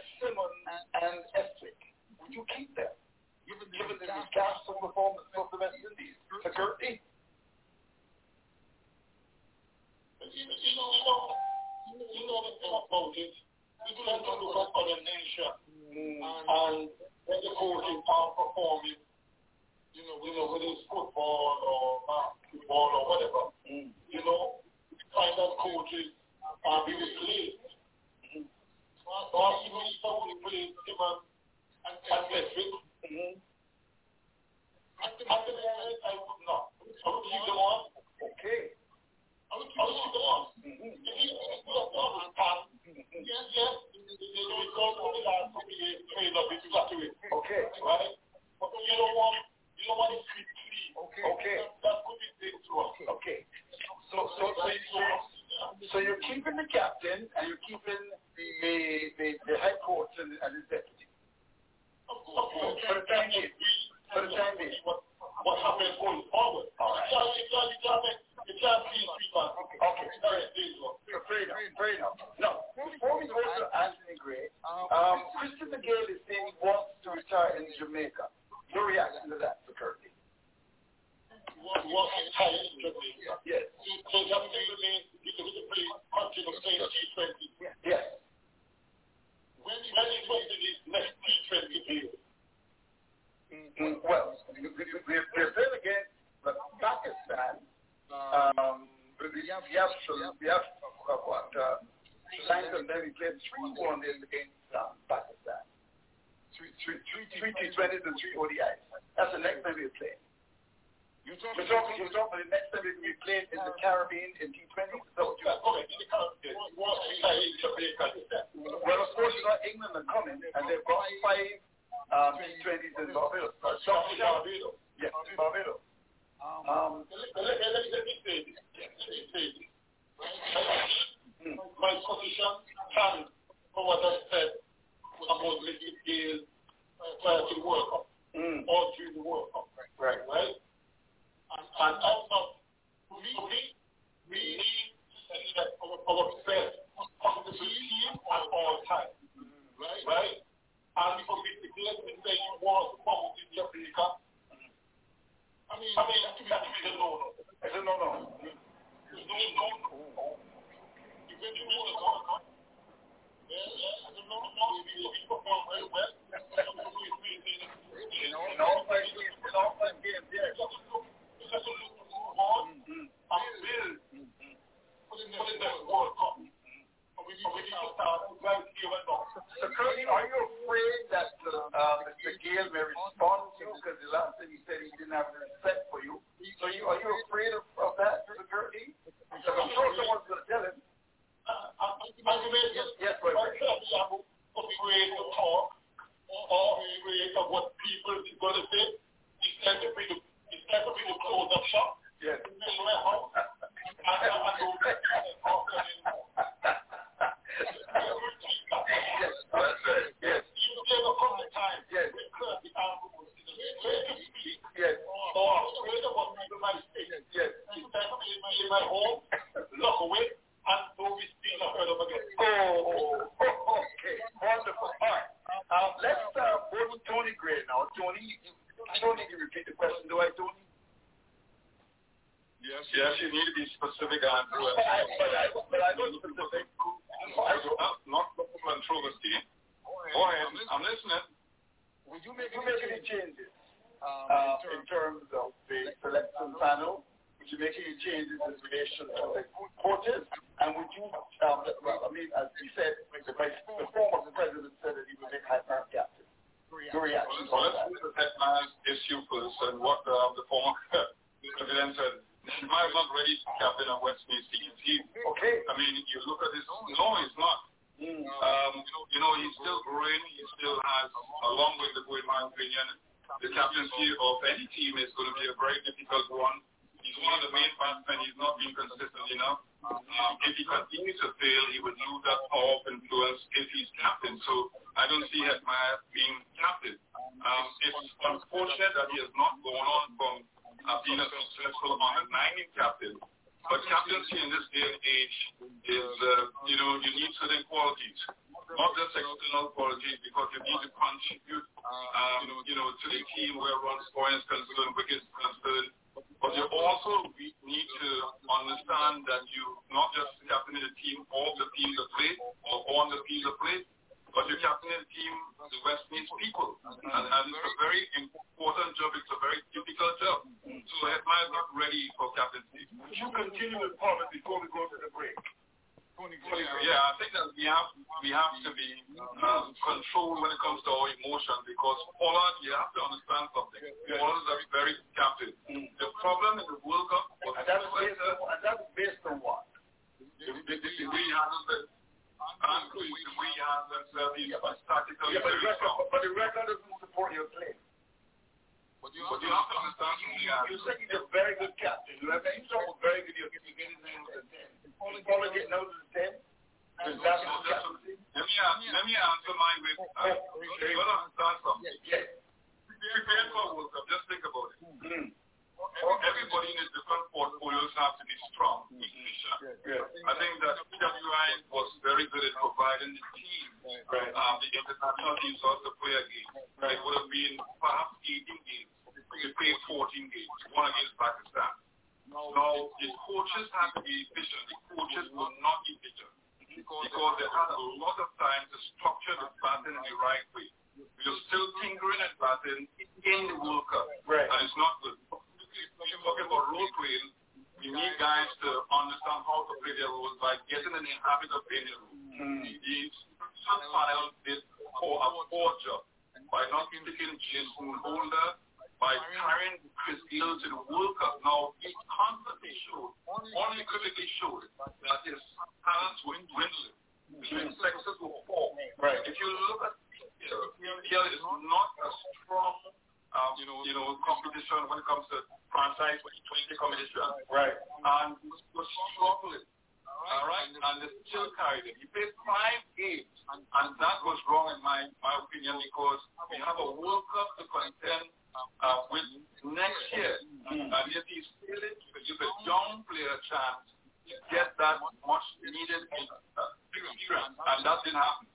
if 441.22 441.30
you 441.30 441.44
feel 441.62 441.78
it, 441.78 441.98
you 442.26 442.36
don't 442.66 443.06
a 443.06 443.38
chance, 443.46 443.86
you 444.26 444.34
get 444.50 444.74
that 444.82 444.98
much 445.02 445.46
needed 445.62 446.02
experience, 446.10 447.56
uh, 447.62 447.72
and 447.78 447.86
that 447.86 448.02
didn't 448.02 448.18
happen. 448.18 448.50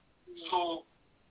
So 0.51 0.87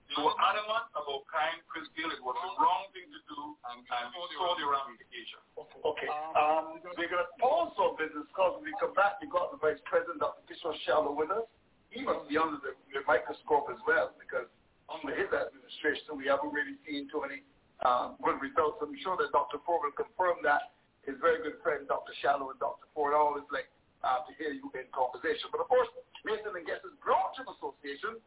they 0.08 0.22
were 0.22 0.36
adamant 0.38 0.88
about 0.96 1.26
kind 1.28 1.60
Chris 1.68 1.84
Gayle. 1.92 2.12
It 2.14 2.22
was 2.22 2.36
the 2.38 2.52
wrong 2.56 2.88
thing 2.94 3.10
to 3.10 3.20
do, 3.26 3.40
and 3.68 3.82
we 3.84 4.36
saw 4.38 4.54
the 4.54 4.64
ramification. 4.64 5.40
Okay. 5.60 5.80
okay. 5.82 6.10
Um, 6.38 6.80
we're 6.96 7.10
going 7.10 7.26
to 7.26 7.32
pause 7.42 7.74
on 7.76 7.98
business 8.00 8.24
because 8.30 8.56
when 8.60 8.70
we 8.70 8.74
come 8.80 8.94
back, 8.96 9.20
we 9.20 9.28
got 9.28 9.52
the 9.52 9.60
Vice 9.60 9.80
President, 9.84 10.22
Dr. 10.22 10.46
Kishore 10.46 10.76
Shallow, 10.86 11.12
with 11.12 11.34
us. 11.34 11.44
He 11.90 12.04
must 12.04 12.28
be 12.28 12.36
under 12.38 12.60
the, 12.62 12.76
the 12.92 13.02
microscope 13.06 13.68
as 13.72 13.80
well 13.86 14.14
because 14.18 14.46
under 14.86 15.14
his 15.14 15.30
administration, 15.32 16.14
we 16.14 16.30
haven't 16.30 16.54
really 16.54 16.78
seen 16.86 17.10
too 17.10 17.22
many 17.24 17.42
um, 17.82 18.14
good 18.22 18.38
results. 18.38 18.78
I'm 18.78 18.94
sure 19.02 19.18
that 19.18 19.34
Dr. 19.34 19.58
Ford 19.66 19.82
will 19.84 19.96
confirm 19.96 20.38
that 20.46 20.75
his 21.06 21.16
very 21.22 21.38
good 21.42 21.62
friend, 21.62 21.86
Dr. 21.86 22.12
Shallow 22.20 22.50
and 22.50 22.58
Dr. 22.58 22.86
Ford, 22.92 23.14
always 23.14 23.44
like 23.54 23.70
uh, 24.02 24.26
to 24.26 24.34
hear 24.36 24.50
you 24.50 24.70
in 24.74 24.90
conversation. 24.90 25.48
But 25.54 25.62
of 25.62 25.68
course, 25.68 25.88
Mason 26.26 26.50
and 26.54 26.66
Guest 26.66 26.82
is 26.84 26.98
brought 26.98 27.32
to 27.38 27.46
the 27.46 27.54
association. 27.54 28.18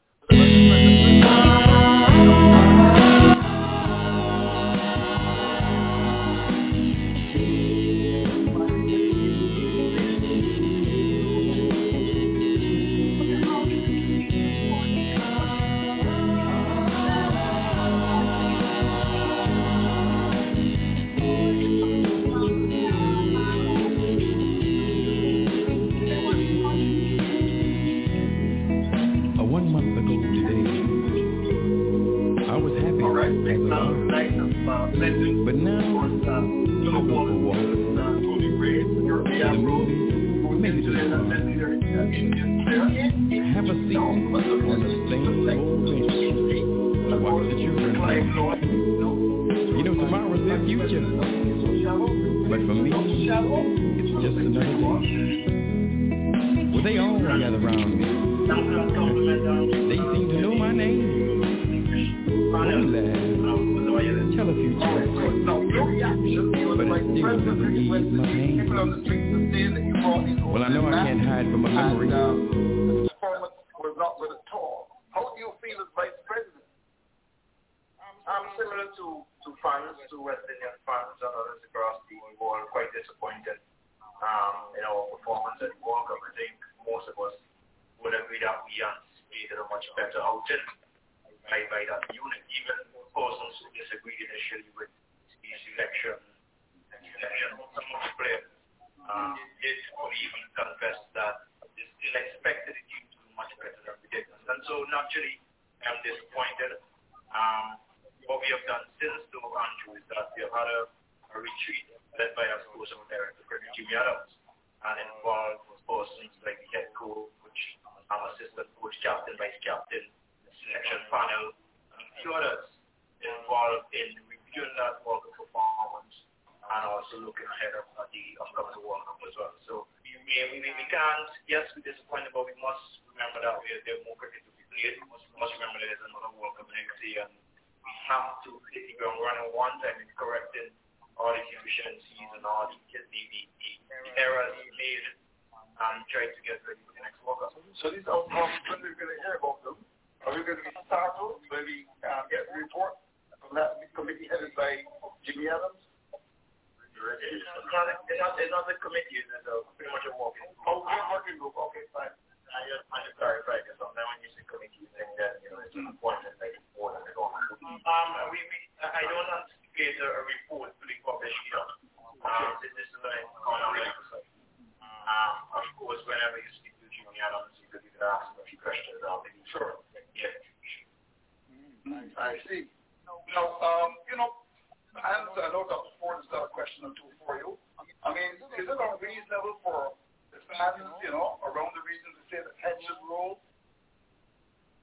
The 190.77 190.85
you 191.01 191.11
know, 191.13 191.39
around 191.41 191.73
the 191.73 191.83
region 191.87 192.11
to 192.13 192.23
say 192.29 192.39
that 192.43 192.53
head 192.61 192.77
should 192.85 192.99
rule? 193.07 193.41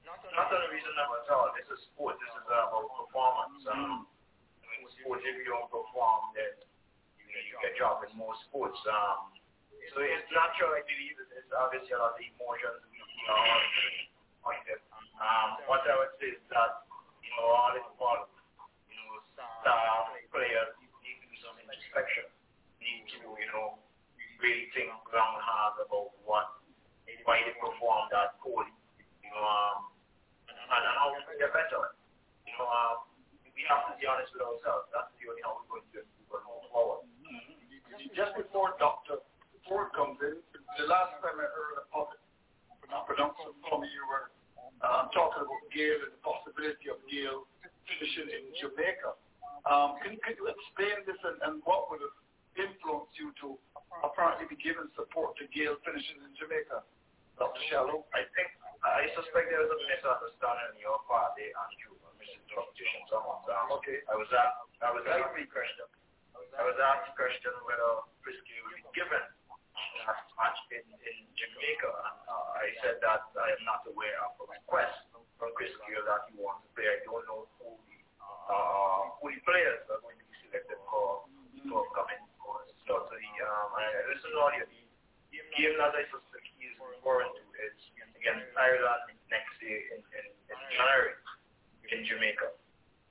Not 0.07 0.51
unreasonable 0.51 1.19
at 1.19 1.27
all. 1.31 1.51
This 1.55 1.67
is 1.67 1.79
sport. 1.91 2.15
This 2.19 2.31
is 2.31 2.47
uh, 2.47 2.71
about 2.71 2.87
performance. 2.95 3.59
Um, 3.67 4.07
in 4.63 4.87
sports, 5.03 5.23
if 5.27 5.35
you 5.35 5.47
don't 5.47 5.67
perform, 5.67 6.31
then 6.31 6.53
you, 7.19 7.27
know, 7.27 7.43
you 7.43 7.53
get 7.59 7.75
dropped 7.75 8.07
in 8.07 8.15
more 8.15 8.35
sports. 8.47 8.79
Um, 8.87 9.35
so 9.91 9.99
it's 9.99 10.27
natural, 10.31 10.75
I 10.75 10.83
believe. 10.87 11.15
It's 11.19 11.51
obviously 11.51 11.91
a 11.91 11.99
lot 11.99 12.15
of 12.15 12.23
emotions 12.23 12.87
you 12.87 13.25
know. 13.27 13.41
Um, 15.17 15.49
what 15.67 15.83
I 15.83 15.93
would 15.97 16.13
say 16.21 16.37
is 16.37 16.43
that, 16.53 16.87
you 17.19 17.31
know, 17.35 17.49
all 17.51 17.73
involved, 17.73 18.31
you 18.87 18.95
know, 18.95 19.17
staff, 19.33 20.13
players 20.29 20.71
need 20.79 21.19
to 21.19 21.25
do 21.27 21.35
some 21.41 21.57
introspection. 21.57 22.29
Need 22.79 23.09
to, 23.17 23.25
you 23.25 23.49
know, 23.51 23.81
really 24.41 24.69
think 24.73 24.91
long 25.11 25.35
hard 25.41 25.81
about 25.81 26.13
what, 26.23 26.61
why 27.25 27.41
they 27.43 27.55
performed 27.57 28.09
that 28.13 28.37
poorly, 28.41 28.71
you 29.23 29.29
know, 29.33 29.41
um, 29.41 29.89
and, 30.47 30.85
how 30.97 31.13
we 31.13 31.21
can 31.25 31.37
get 31.41 31.53
better. 31.53 31.93
You 32.45 32.53
know, 32.57 32.67
um, 32.67 33.07
we 33.53 33.65
have 33.69 33.89
to 33.89 33.93
be 33.97 34.05
honest 34.05 34.33
with 34.33 34.45
ourselves. 34.45 34.89
That's 34.93 35.09
the 35.17 35.29
only 35.29 35.41
how 35.41 35.57
we're 35.61 35.81
going 35.81 35.87
to 35.97 36.01
move 36.29 36.65
forward. 36.69 37.05
Just 38.13 38.33
before 38.37 38.73
Dr. 38.77 39.21
Ford 39.65 39.93
comes 39.93 40.17
in, 40.21 40.41
the 40.77 40.85
last 40.85 41.17
time 41.21 41.37
I 41.37 41.47
heard 41.49 41.81
a 41.81 41.85
public 41.89 42.21
production 43.05 43.51
from 43.65 43.83
you 43.83 44.01
were 44.05 44.31
um, 44.85 45.09
talking 45.11 45.43
about 45.43 45.63
Gayle 45.73 46.01
and 46.05 46.13
the 46.13 46.21
possibility 46.21 46.87
of 46.93 47.01
Gayle 47.09 47.49
finishing 47.89 48.29
in 48.29 48.53
Jamaica. 48.61 49.17
Um, 49.65 49.99
can, 49.99 50.15
can 50.23 50.37
you 50.37 50.47
explain 50.47 51.03
this 51.03 51.19
and, 51.25 51.37
and 51.43 51.53
what 51.67 51.89
would 51.91 51.99
have 51.99 52.15
influenced 52.57 53.15
you 53.17 53.31
to 53.45 53.57
apparently 54.03 54.49
be 54.49 54.57
giving 54.59 54.89
support 54.97 55.37
to 55.37 55.45
Gayle 55.53 55.77
finishing 55.85 56.19
in 56.21 56.33
Jamaica? 56.35 56.83
Dr. 57.37 57.61
Shallow? 57.69 58.09
I 58.17 58.25
think, 58.33 58.49
I 58.81 59.05
suspect 59.13 59.53
there 59.53 59.61
was 59.61 59.69
a 59.69 59.79
misunderstanding 59.85 60.73
on 60.73 60.77
your 60.81 60.97
part 61.05 61.37
there, 61.37 61.53
Andrew, 61.53 61.93
or 62.01 62.09
misinterpretation 62.17 63.05
someone. 63.13 63.45
Um, 63.45 63.77
okay. 63.77 64.01
I 64.09 64.17
was 64.17 64.29
asked, 64.33 64.73
I 64.81 64.89
was 64.89 65.05
asked 65.05 65.37
question. 65.53 65.85
I 66.57 66.65
was 66.65 66.77
asked 66.81 67.13
a 67.13 67.13
question 67.13 67.53
whether 67.69 68.01
Chris 68.25 68.37
Gayle 68.49 68.65
would 68.65 68.81
be 68.81 68.85
given 68.97 69.21
that 70.09 70.19
match 70.33 70.57
in, 70.73 70.81
in 70.81 71.17
Jamaica, 71.37 71.91
and 71.93 72.19
uh, 72.25 72.57
I 72.57 72.65
said 72.81 72.97
that 73.05 73.29
I 73.37 73.47
am 73.53 73.61
not 73.69 73.85
aware 73.85 74.17
of 74.25 74.33
a 74.41 74.45
request 74.49 75.05
from 75.37 75.53
Chris 75.53 75.69
Gayle 75.85 76.01
that 76.09 76.25
he 76.33 76.41
wants 76.41 76.65
to 76.65 76.69
play. 76.73 76.89
I 76.89 76.97
don't 77.05 77.21
know 77.29 77.45
who 77.61 77.77
the, 77.85 77.97
uh, 78.25 79.13
who 79.21 79.29
the 79.29 79.41
players 79.45 79.85
are 79.93 80.01
going 80.01 80.17
to 80.17 80.25
be 80.25 80.35
selected 80.49 80.81
for, 80.89 81.29
for 81.69 81.85
coming 81.93 82.26
the, 82.87 83.19
um, 83.43 83.69
I 83.75 83.83
listened 84.07 84.31
to 84.31 84.39
audio. 84.39 84.63
The 85.27 85.43
game 85.59 85.75
that 85.77 85.91
I 85.91 86.07
suspect 86.07 86.47
he 86.55 86.71
is 86.71 86.75
referring 86.79 87.29
to 87.35 87.43
is 87.67 87.75
against 88.15 88.47
Ireland 88.55 89.11
next 89.27 89.53
year 89.59 89.79
in, 89.91 89.99
in, 89.99 90.25
in 90.31 90.59
January 90.71 91.13
in 91.91 92.03
Jamaica. 92.03 92.51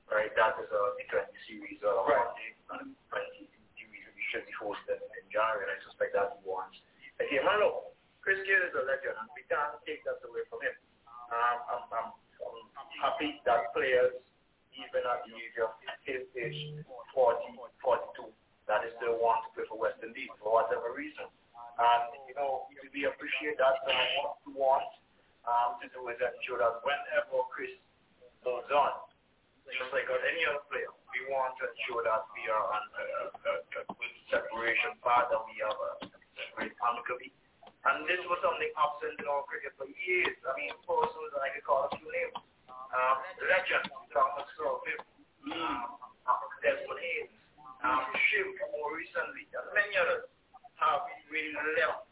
Right, 0.07 0.31
that 0.39 0.55
is 0.63 0.71
a 0.71 0.81
T20 1.03 1.27
series, 1.51 1.83
uh, 1.83 1.91
right. 2.07 2.31
one 2.31 2.39
day, 2.39 2.55
20 3.11 3.51
series 3.75 4.07
we 4.15 4.23
should 4.31 4.47
be 4.47 4.55
hosted 4.55 5.03
in 5.03 5.25
January, 5.35 5.67
and 5.67 5.75
I 5.75 5.79
suspect 5.83 6.15
that 6.15 6.39
he 6.39 6.47
wants 6.47 6.79
a 7.19 7.27
game. 7.27 7.43
And 7.43 7.59
look, 7.59 7.91
Chris 8.23 8.39
Gayle 8.47 8.71
is 8.71 8.75
a 8.79 8.87
legend, 8.87 9.19
and 9.19 9.27
we 9.35 9.43
can't 9.51 9.75
take 9.83 10.07
that 10.07 10.23
away 10.23 10.47
from 10.47 10.63
him. 10.63 10.79
Um, 11.11 11.59
I'm, 11.67 11.83
I'm, 11.91 12.09
I'm 12.79 12.91
happy 13.03 13.43
that 13.51 13.75
players, 13.75 14.15
even 14.79 15.03
at 15.11 15.27
the 15.27 15.35
age 15.35 15.59
of 15.59 15.75
his 16.07 16.23
age, 16.39 16.87
40, 17.11 17.59
42, 17.83 18.31
that 18.67 18.83
is 18.83 18.93
still 18.99 19.19
want 19.23 19.47
to 19.47 19.49
play 19.55 19.67
for 19.71 19.79
West 19.79 20.03
Indies 20.03 20.31
for 20.43 20.59
whatever 20.59 20.91
reason. 20.95 21.27
And, 21.77 22.03
you 22.25 22.35
know, 22.35 22.67
we 22.73 23.05
appreciate 23.05 23.61
that. 23.61 23.85
Um, 23.85 24.09
what 24.25 24.33
we 24.49 24.53
want 24.57 24.89
um, 25.45 25.77
to 25.79 25.87
do 25.93 26.01
is 26.09 26.17
ensure 26.19 26.59
that 26.59 26.81
whenever 26.81 27.45
Chris 27.53 27.77
moves 28.41 28.71
on, 28.73 29.07
just 29.69 29.93
like 29.93 30.09
on 30.09 30.23
any 30.25 30.43
other 30.49 30.65
player, 30.73 30.89
we 31.13 31.21
want 31.29 31.53
to 31.61 31.69
ensure 31.69 32.01
that 32.07 32.25
we 32.33 32.49
are 32.49 32.65
on 32.65 32.83
a, 32.97 33.05
a, 33.05 33.53
a 33.61 33.83
good 33.93 34.17
separation 34.33 34.97
path, 35.05 35.29
that 35.29 35.43
we 35.45 35.55
have 35.61 35.77
a 35.77 35.91
separate 36.33 36.73
amicably. 36.81 37.29
And 37.85 38.09
this 38.09 38.19
was 38.25 38.41
something 38.41 38.73
absent 38.75 39.21
in 39.21 39.27
our 39.29 39.45
cricket 39.45 39.77
for 39.77 39.87
years. 39.87 40.35
I 40.49 40.57
mean, 40.57 40.73
persons, 40.89 41.33
I 41.39 41.53
could 41.55 41.67
call 41.69 41.87
a 41.87 41.91
few 41.95 42.09
names. 42.09 42.35
Um, 42.73 43.17
legends, 43.45 43.93
Thomas 44.17 44.49
Sawfield, 44.57 45.05
um, 45.53 46.41
Desmond 46.65 46.99
Haynes, 47.05 47.36
um, 47.87 48.03
Shiv 48.31 48.51
more 48.75 48.99
recently, 48.99 49.47
and 49.47 49.67
many 49.71 49.95
others 49.95 50.27
have 50.83 51.07
really 51.31 51.55
left 51.55 52.11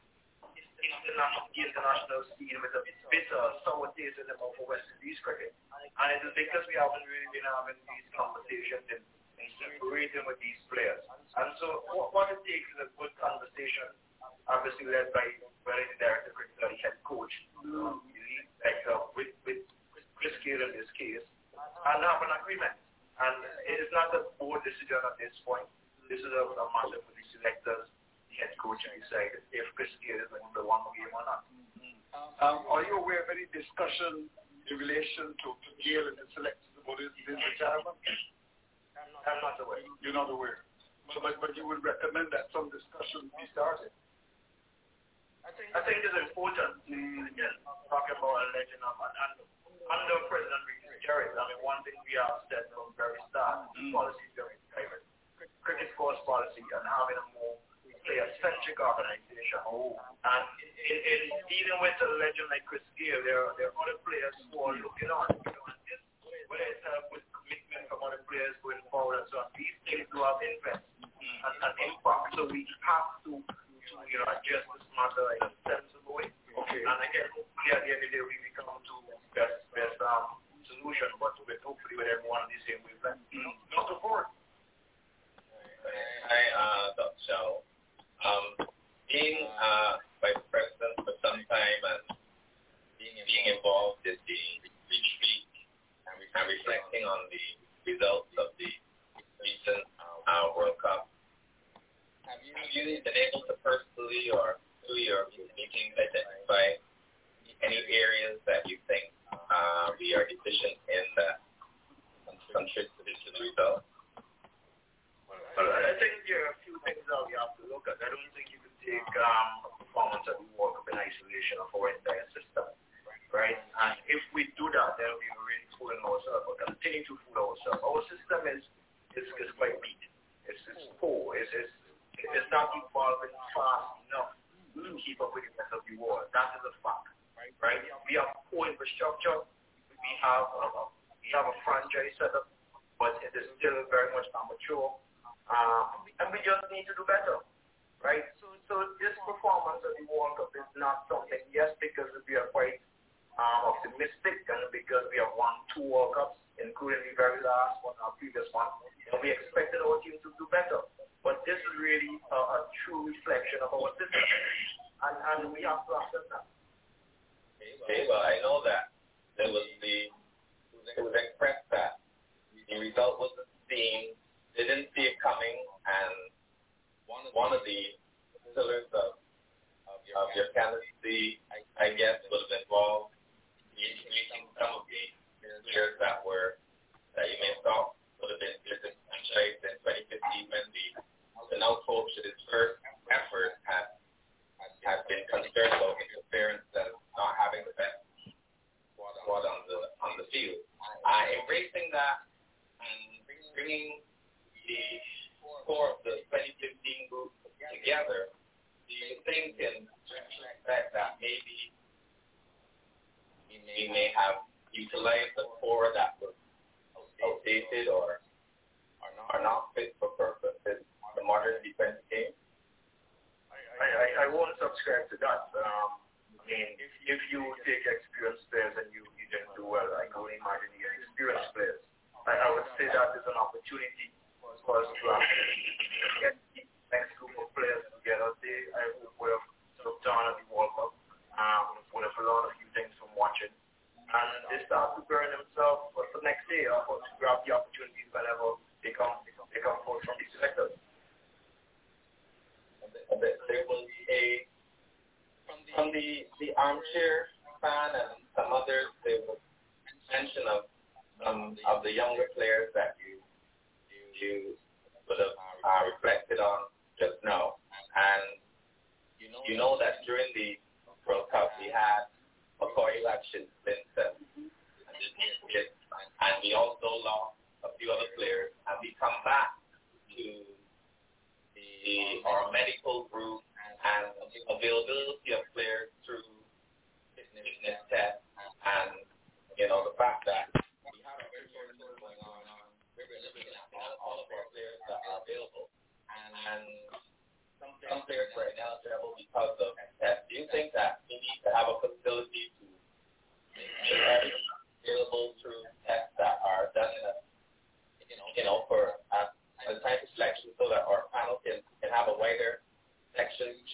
international, 0.78 1.48
the 1.50 1.60
international 1.64 2.20
scene 2.36 2.58
with 2.60 2.74
a 2.78 2.82
bitter, 3.10 3.42
sour 3.64 3.90
taste 3.96 4.20
in 4.20 4.28
the 4.28 4.36
mouth 4.38 4.54
for 4.54 4.68
West 4.68 4.86
Indies 4.96 5.18
cricket. 5.24 5.56
And 5.72 6.06
it 6.14 6.20
is 6.22 6.34
because 6.36 6.64
we 6.70 6.76
haven't 6.76 7.04
really 7.08 7.30
been 7.32 7.46
having 7.48 7.78
these 7.88 8.08
conversations 8.12 8.84
and, 8.92 9.02
and 9.40 9.48
separating 9.58 10.24
with 10.28 10.38
these 10.44 10.60
players. 10.68 11.00
And 11.40 11.50
so 11.58 11.88
what, 11.96 12.12
what 12.12 12.26
it 12.30 12.40
takes 12.44 12.68
is 12.76 12.84
a 12.84 12.88
good 13.00 13.12
conversation, 13.16 13.90
obviously 14.46 14.86
led 14.86 15.10
by 15.16 15.24
very 15.64 15.84
the 15.94 15.98
director 15.98 16.30
of 16.30 16.36
cricket, 16.36 16.56
the 16.60 16.68
head 16.84 16.96
coach, 17.02 17.32
the 17.64 17.96
lead 17.96 18.46
actor 18.62 18.98
with, 19.16 19.32
with 19.48 19.64
Chris 20.20 20.36
Gayle 20.44 20.60
in 20.68 20.76
this 20.76 20.90
case, 20.94 21.24
and 21.56 21.98
have 22.04 22.20
an 22.20 22.32
agreement. 22.44 22.76
And 23.14 23.36
it 23.70 23.78
is 23.78 23.90
not 23.94 24.10
a 24.10 24.26
board 24.42 24.66
decision 24.66 24.98
at 25.06 25.14
this 25.22 25.34
point. 25.46 25.66
This 26.10 26.18
is 26.18 26.32
a, 26.34 26.42
a 26.50 26.66
matter 26.74 26.98
for 27.00 27.12
the 27.14 27.24
selectors, 27.38 27.86
the 28.28 28.34
head 28.36 28.52
coach, 28.58 28.82
to 28.82 28.90
decide 28.98 29.38
if 29.54 29.66
Chris 29.78 29.90
Gayle 30.02 30.18
is 30.18 30.28
going 30.28 30.42
to 30.42 30.52
the 30.52 30.66
one 30.66 30.82
game 30.98 31.14
or 31.14 31.24
not. 31.24 31.46
Um, 32.42 32.66
are 32.70 32.82
you 32.82 32.98
aware 32.98 33.22
of 33.22 33.30
any 33.30 33.46
discussion 33.54 34.26
in 34.70 34.74
relation 34.78 35.34
to, 35.46 35.48
Gayle 35.82 36.10
and 36.10 36.18
the 36.18 36.26
selectors 36.34 36.74
about 36.74 36.98
his, 36.98 37.10
his 37.22 37.38
retirement? 37.38 37.98
I'm 39.24 39.40
not 39.40 39.56
aware. 39.62 39.80
You're 40.02 40.14
not 40.16 40.28
aware. 40.28 40.66
But, 41.08 41.20
but, 41.22 41.34
but 41.40 41.50
you 41.54 41.64
would 41.68 41.84
recommend 41.84 42.34
that 42.34 42.50
some 42.50 42.68
discussion 42.72 43.30
be 43.38 43.46
started? 43.54 43.94
I 45.44 45.80
think 45.84 46.00
it's 46.00 46.18
important 46.28 46.80
to, 46.88 46.96
again, 47.28 47.56
talking 47.92 48.16
about 48.16 48.32
a 48.32 48.44
legend 48.56 48.80
of 48.80 48.96
and, 48.96 49.12
and 49.12 49.34
under 49.92 50.18
President 50.32 50.62
Gervais, 51.04 51.36
I 51.36 51.44
mean, 51.52 51.60
one 51.60 51.84
thing 51.84 51.94
we 52.08 52.16
have 52.16 52.42
said 52.48 52.64
from 52.72 52.90
the 52.90 52.96
very 52.96 53.20
start, 53.28 53.68
mm. 53.76 53.92
policy 53.92 54.24
is 54.24 54.34
very 54.34 54.56
private. 54.72 55.04
Cricket 55.60 55.92
first 56.00 56.24
policy 56.24 56.64
and 56.64 56.84
having 56.84 57.20
a 57.20 57.26
more 57.36 57.60
player-centric 58.04 58.76
organization. 58.76 59.60
Oh. 59.64 59.96
And 60.24 60.44
in, 60.88 60.98
in 61.00 61.20
dealing 61.48 61.80
with 61.80 61.96
a 62.04 62.08
legend 62.20 62.48
like 62.52 62.64
Chris 62.68 62.84
Gayle, 63.00 63.24
there, 63.24 63.48
there 63.56 63.72
are 63.72 63.76
other 63.80 63.96
players 64.04 64.36
who 64.48 64.60
are 64.60 64.76
looking 64.76 65.08
on. 65.08 65.28
You 65.32 65.52
know, 65.56 65.64
and 65.68 65.80
this, 65.88 66.00
whether 66.52 66.68
it's 66.68 66.84
uh, 66.84 67.08
with 67.12 67.24
commitment 67.32 67.88
from 67.88 68.04
other 68.04 68.20
players 68.28 68.52
going 68.60 68.80
forward 68.92 69.24
and 69.24 69.28
so 69.32 69.40
on, 69.40 69.48
these 69.56 69.72
things 69.88 70.04
do 70.12 70.20
have 70.20 70.36
impact 70.44 70.84
and, 71.00 71.54
and 71.64 71.74
impact. 71.80 72.36
So 72.36 72.44
we 72.44 72.68
have 72.84 73.24
to, 73.24 73.40
to 73.40 73.92
you 74.04 74.16
know, 74.20 74.28
address 74.28 74.64
this 74.68 74.84
matter 74.92 75.26
in 75.40 75.48
a 75.48 75.50
sensible 75.64 76.20
way. 76.20 76.28
Okay. 76.28 76.84
And 76.84 77.00
again, 77.08 77.28
hopefully 77.32 77.72
at 77.72 77.88
the 77.88 77.90
end 77.92 78.04
of 78.04 78.12
the 78.12 78.20
day, 78.20 78.20
we 78.20 78.36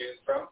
choose 0.00 0.16
from? 0.24 0.48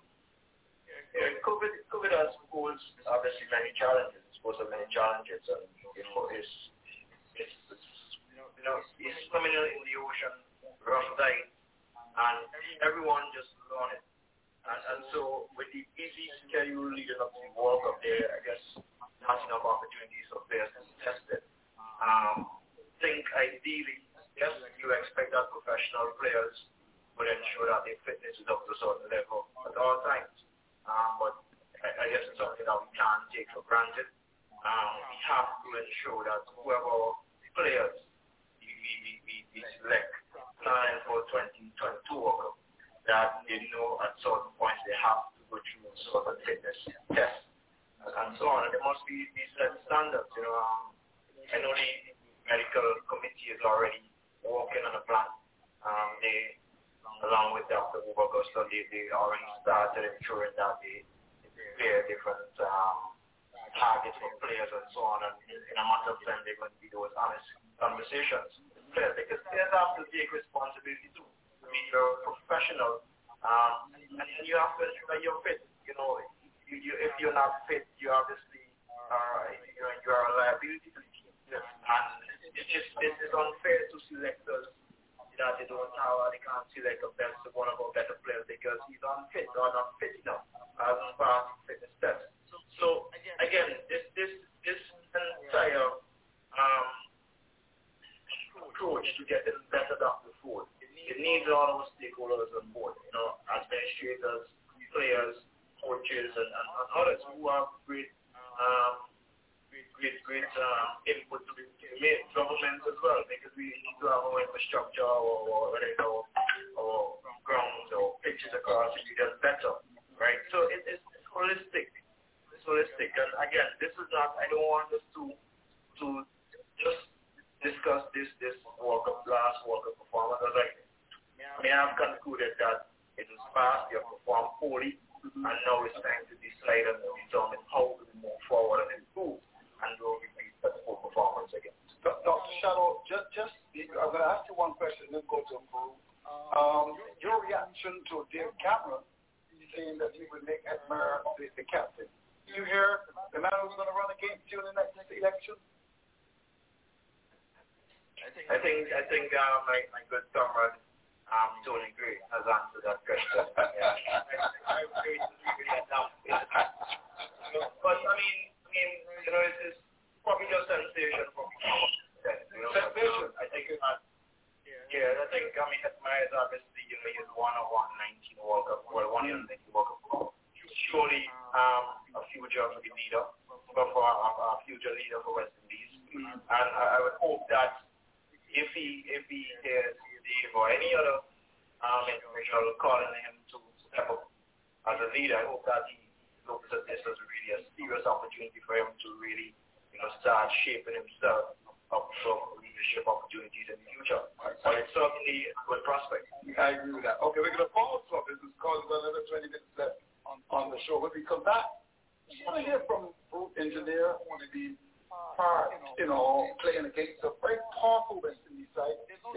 Yeah, 1.16 1.40
COVID, 1.40 1.72
COVID 1.88 2.12
has 2.12 2.36
posed 2.52 2.84
obviously 3.08 3.48
many 3.48 3.72
challenges. 3.80 4.20
It's 4.28 4.36
posed 4.44 4.60
many 4.68 4.84
challenges, 4.92 5.40
and 5.48 5.64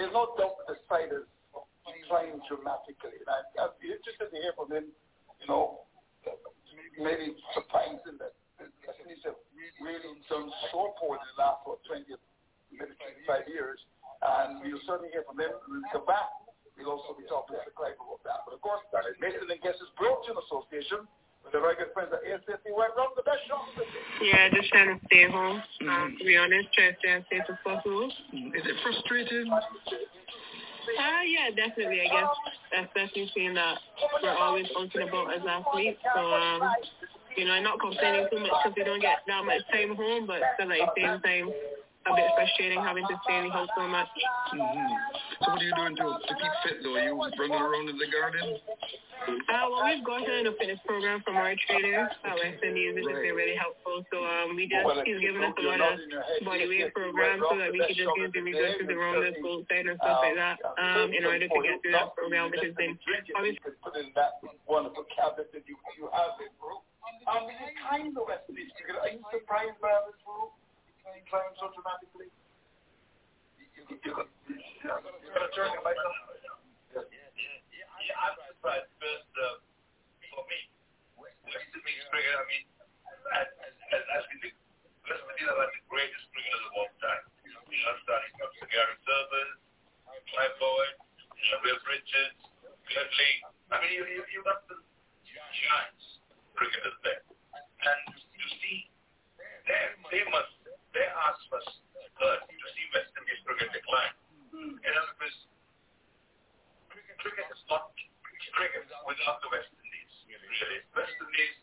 There's 0.02 0.18
no 0.18 0.34
doubt 0.34 0.58
the 0.66 0.82
side 0.90 1.14
has 1.14 1.30
declined 1.86 2.42
dramatically. 2.50 3.22
And 3.22 3.30
I, 3.30 3.70
I'd 3.70 3.78
be 3.78 3.94
interested 3.94 4.34
to 4.34 4.38
hear 4.42 4.50
from 4.58 4.74
him, 4.74 4.90
you 5.38 5.46
know, 5.46 5.86
maybe 6.98 7.38
surprising 7.54 8.18
that 8.18 8.34
West 8.58 8.98
Indies 8.98 9.22
have 9.30 9.38
really 9.78 10.18
done 10.26 10.50
so 10.74 10.98
poor 10.98 11.22
in 11.22 11.26
the 11.30 11.38
last, 11.38 11.62
what, 11.70 11.86
20, 11.86 12.18
maybe 12.74 12.98
25 13.30 13.46
years. 13.46 13.78
And 14.26 14.66
we'll 14.66 14.82
certainly 14.90 15.14
hear 15.14 15.22
from 15.22 15.38
him 15.38 15.54
when 15.70 15.86
we 15.86 15.88
come 15.94 16.10
back. 16.10 16.34
We'll 16.74 16.98
also 16.98 17.14
be 17.14 17.30
talking 17.30 17.62
to 17.62 17.70
Clive 17.78 17.94
about 18.02 18.26
that. 18.26 18.42
But 18.50 18.58
of 18.58 18.62
course, 18.66 18.82
Mason 19.22 19.46
and 19.46 19.62
Guests 19.62 19.86
Broken 20.02 20.34
Association 20.50 21.06
with 21.52 21.60
the 21.60 21.64
very 21.64 21.76
good 21.76 21.92
friends 21.94 22.12
at 22.16 22.24
ASFC 22.24 22.72
Web 22.72 22.96
Run, 22.96 23.12
the 23.16 23.24
best 23.24 23.44
shops. 23.48 23.68
Yeah, 24.24 24.50
just 24.56 24.72
trying 24.72 24.96
to 24.96 25.06
stay 25.08 25.30
home. 25.30 25.62
Um, 25.88 26.16
to 26.20 26.24
be 26.24 26.38
honest, 26.38 26.72
try 26.74 26.92
to 26.92 26.96
stay 27.00 27.12
as 27.20 27.24
safe 27.28 27.44
as 27.50 27.60
possible. 27.64 28.08
Is 28.08 28.64
it 28.64 28.76
frustrating? 28.84 29.52
Uh, 29.52 31.24
yeah, 31.28 31.52
definitely, 31.52 32.02
I 32.02 32.08
guess. 32.08 32.32
Especially 32.88 33.30
seeing 33.36 33.54
that 33.56 33.78
we're 34.24 34.32
always 34.32 34.68
talking 34.72 35.08
about 35.08 35.34
as 35.36 35.44
athletes. 35.44 36.00
So, 36.16 36.22
um, 36.24 36.62
you 37.36 37.46
know, 37.46 37.52
I'm 37.52 37.64
not 37.64 37.80
complaining 37.80 38.28
too 38.32 38.40
much 38.40 38.52
because 38.64 38.76
we 38.76 38.84
don't 38.84 39.02
get 39.02 39.20
that 39.28 39.44
much 39.44 39.62
time 39.72 39.96
home, 39.96 40.28
but 40.28 40.40
still 40.56 40.72
at 40.72 40.80
the 40.80 40.92
same 40.96 41.20
time, 41.22 41.52
a 42.08 42.16
bit 42.16 42.32
frustrating 42.34 42.82
having 42.82 43.06
to 43.06 43.16
stay 43.24 43.38
in 43.38 43.46
the 43.46 43.52
house 43.52 43.70
so 43.78 43.86
much. 43.88 44.10
Mm-hmm. 44.56 45.46
So 45.46 45.52
what 45.54 45.62
are 45.62 45.66
you 45.66 45.76
doing 45.76 45.96
to, 46.02 46.08
to 46.18 46.34
keep 46.34 46.54
fit, 46.66 46.78
though? 46.82 46.98
Are 46.98 47.04
you 47.04 47.14
running 47.14 47.62
around 47.62 47.90
in 47.90 47.98
the 47.98 48.10
garden? 48.10 48.58
Uh, 49.32 49.66
well, 49.72 49.84
we've 49.88 50.04
got 50.04 50.28
a 50.28 50.52
fitness 50.60 50.80
program 50.84 51.24
from 51.24 51.40
our 51.40 51.56
trainer 51.68 52.10
at 52.12 52.36
West 52.36 52.60
Indies, 52.64 52.96
which 52.96 53.08
has 53.08 53.22
been 53.24 53.36
really 53.36 53.56
helpful. 53.56 54.04
So 54.12 54.24
um, 54.24 54.56
we 54.60 54.68
just 54.68 54.84
he's 55.08 55.22
given 55.24 55.44
us 55.44 55.56
a 55.56 55.64
lot 55.64 55.80
of 55.80 55.96
body 56.44 56.68
weight 56.68 56.92
programs 56.92 57.44
so 57.48 57.56
that 57.56 57.72
we 57.72 57.80
can 57.80 57.96
just 57.96 58.12
use 58.20 58.32
the 58.34 58.42
resources 58.44 58.88
around 58.92 59.24
us, 59.24 59.36
both 59.40 59.64
side 59.72 59.88
and 59.88 59.96
stuff 60.04 60.20
like 60.20 60.36
that, 60.36 60.58
um, 60.78 61.16
in 61.16 61.24
order 61.24 61.48
to 61.48 61.60
get 61.64 61.80
through 61.80 61.96
that 61.96 62.12
program, 62.16 62.52
which 62.52 62.64
has 62.64 62.76
been 62.76 63.00
obviously. 63.36 63.72
Put 63.80 63.96
in 63.98 64.12
that 64.20 64.44
wonderful 64.68 65.08
cabinet 65.16 65.50
that 65.56 65.64
you 65.66 65.76
you 65.98 66.12
have 66.12 66.36
in 66.44 66.52
Peru. 66.60 66.78
Um, 67.30 67.48
is 67.48 67.58
it 67.62 67.76
kind 67.82 68.12
of 68.14 68.26
Indies? 68.50 68.72
Are 69.00 69.10
you 69.10 69.22
surprised 69.32 69.78
by 69.80 69.94
this 70.10 70.18
Peru? 70.26 70.52
Declined 71.02 71.56
so 71.60 71.68
dramatically. 71.76 72.30
You, 73.58 73.84
you, 73.90 74.00
you, 74.00 74.12
you're 74.86 75.02
going 75.02 75.44
to 75.44 75.52
turn 75.52 75.70
your 75.76 75.84
mic 75.84 75.98
on. 75.98 76.14
Yeah, 78.02 78.18
I'm 78.18 78.34
surprised 78.50 78.90
first 78.98 79.30
uh, 79.38 79.62
for 80.34 80.44
me. 80.50 80.60
Indies 81.82 82.06
cricket, 82.14 82.38
I 82.38 82.46
mean, 82.46 82.66
as, 83.42 83.48
as, 83.90 84.04
as 84.06 84.24
we 84.30 84.36
think, 84.46 84.56
West 85.10 85.26
are 85.26 85.58
like 85.58 85.74
the 85.74 85.84
greatest 85.90 86.26
cricketers 86.30 86.64
of 86.70 86.74
all 86.78 86.92
time. 87.02 87.26
You 87.42 87.82
know, 87.82 87.96
starting 88.06 88.34
from 88.38 88.50
Sir 88.62 88.70
Garry 88.70 88.98
Sobers, 89.02 89.52
Clive 90.30 90.56
Lloyd, 90.62 90.96
you 91.34 91.48
know, 91.50 91.60
Viv 91.66 91.82
Richards, 91.90 92.38
Glenn 92.86 93.10
Lee. 93.18 93.36
I 93.74 93.76
mean, 93.82 93.92
you, 93.98 94.04
you, 94.06 94.22
you 94.30 94.40
got 94.46 94.62
the 94.70 94.78
giants 95.26 96.22
cricketers 96.54 96.98
there. 97.02 97.26
And 97.58 98.14
you 98.14 98.48
see, 98.62 98.86
they, 99.66 100.22
must, 100.30 100.54
they 100.94 101.08
ask 101.10 101.42
us 101.50 101.68
hurt 102.22 102.46
to 102.46 102.68
see 102.78 102.86
West 102.94 103.10
Indies 103.18 103.42
cricket 103.42 103.74
decline. 103.74 104.14
You 104.54 104.92
know, 104.94 105.06
because 105.18 105.38
cricket 107.18 107.50
is 107.50 107.64
not 107.66 107.90
cricket 108.54 108.86
without 109.08 109.42
the 109.42 109.50
West 109.50 109.72
Indies, 109.74 110.14
really. 110.30 110.80
West 110.94 111.16
Indies 111.18 111.56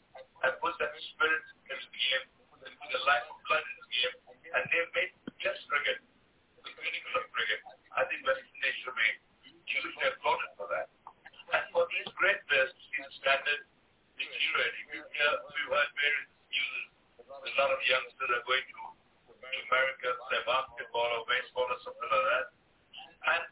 have 0.46 0.56
put 0.62 0.74
that 0.78 0.92
spirit 1.14 1.44
into 1.66 1.86
the 1.88 2.00
game, 2.00 2.24
the 2.58 3.02
life 3.06 3.26
of 3.30 3.38
blood 3.46 3.64
into 3.64 3.82
the 3.84 3.92
game, 3.94 4.14
and 4.54 4.62
they've 4.70 4.92
made 4.94 5.12
Test 5.38 5.62
cricket 5.70 6.02
the 6.66 6.74
pinnacle 6.74 7.14
of 7.22 7.30
cricket. 7.30 7.62
I 7.94 8.02
think 8.10 8.26
West 8.26 8.42
Indies 8.42 8.76
should 8.82 8.96
be 8.98 9.08
hugely 9.70 10.04
applauded 10.10 10.50
for 10.58 10.66
that. 10.74 10.90
And 11.54 11.64
for 11.70 11.86
these 11.94 12.10
great 12.18 12.42
players 12.50 12.74
to 12.74 12.82
see 12.90 13.00
the 13.00 13.12
standard 13.22 13.62
in 14.18 14.26
ready. 14.26 14.80
We've, 14.90 15.06
we've 15.06 15.70
heard 15.70 15.90
various 15.94 16.30
news. 16.50 16.84
A 17.22 17.52
lot 17.54 17.70
of 17.70 17.80
youngsters 17.86 18.30
are 18.34 18.44
going 18.44 18.66
to, 18.66 18.80
to 19.30 19.58
America, 19.70 20.08
play 20.26 20.42
basketball 20.42 21.06
or 21.06 21.22
baseball 21.30 21.70
or 21.70 21.78
something 21.86 22.10
like 22.10 22.26
that. 22.34 22.46
And 23.30 23.44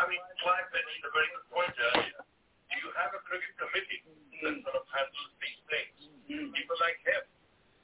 I 0.00 0.04
mean, 0.08 0.20
Clive 0.44 0.68
mentioned 0.68 1.04
a 1.08 1.12
very 1.16 1.28
good 1.32 1.46
point 1.48 1.74
earlier. 1.76 2.20
Do 2.20 2.74
you 2.76 2.88
have 3.00 3.12
a 3.16 3.20
cricket 3.24 3.52
committee 3.56 4.04
that 4.40 4.56
sort 4.64 4.76
of 4.76 4.84
handles 4.88 5.32
these 5.40 5.60
things. 5.68 5.96
People 6.30 6.76
like 6.80 6.98
him, 7.04 7.22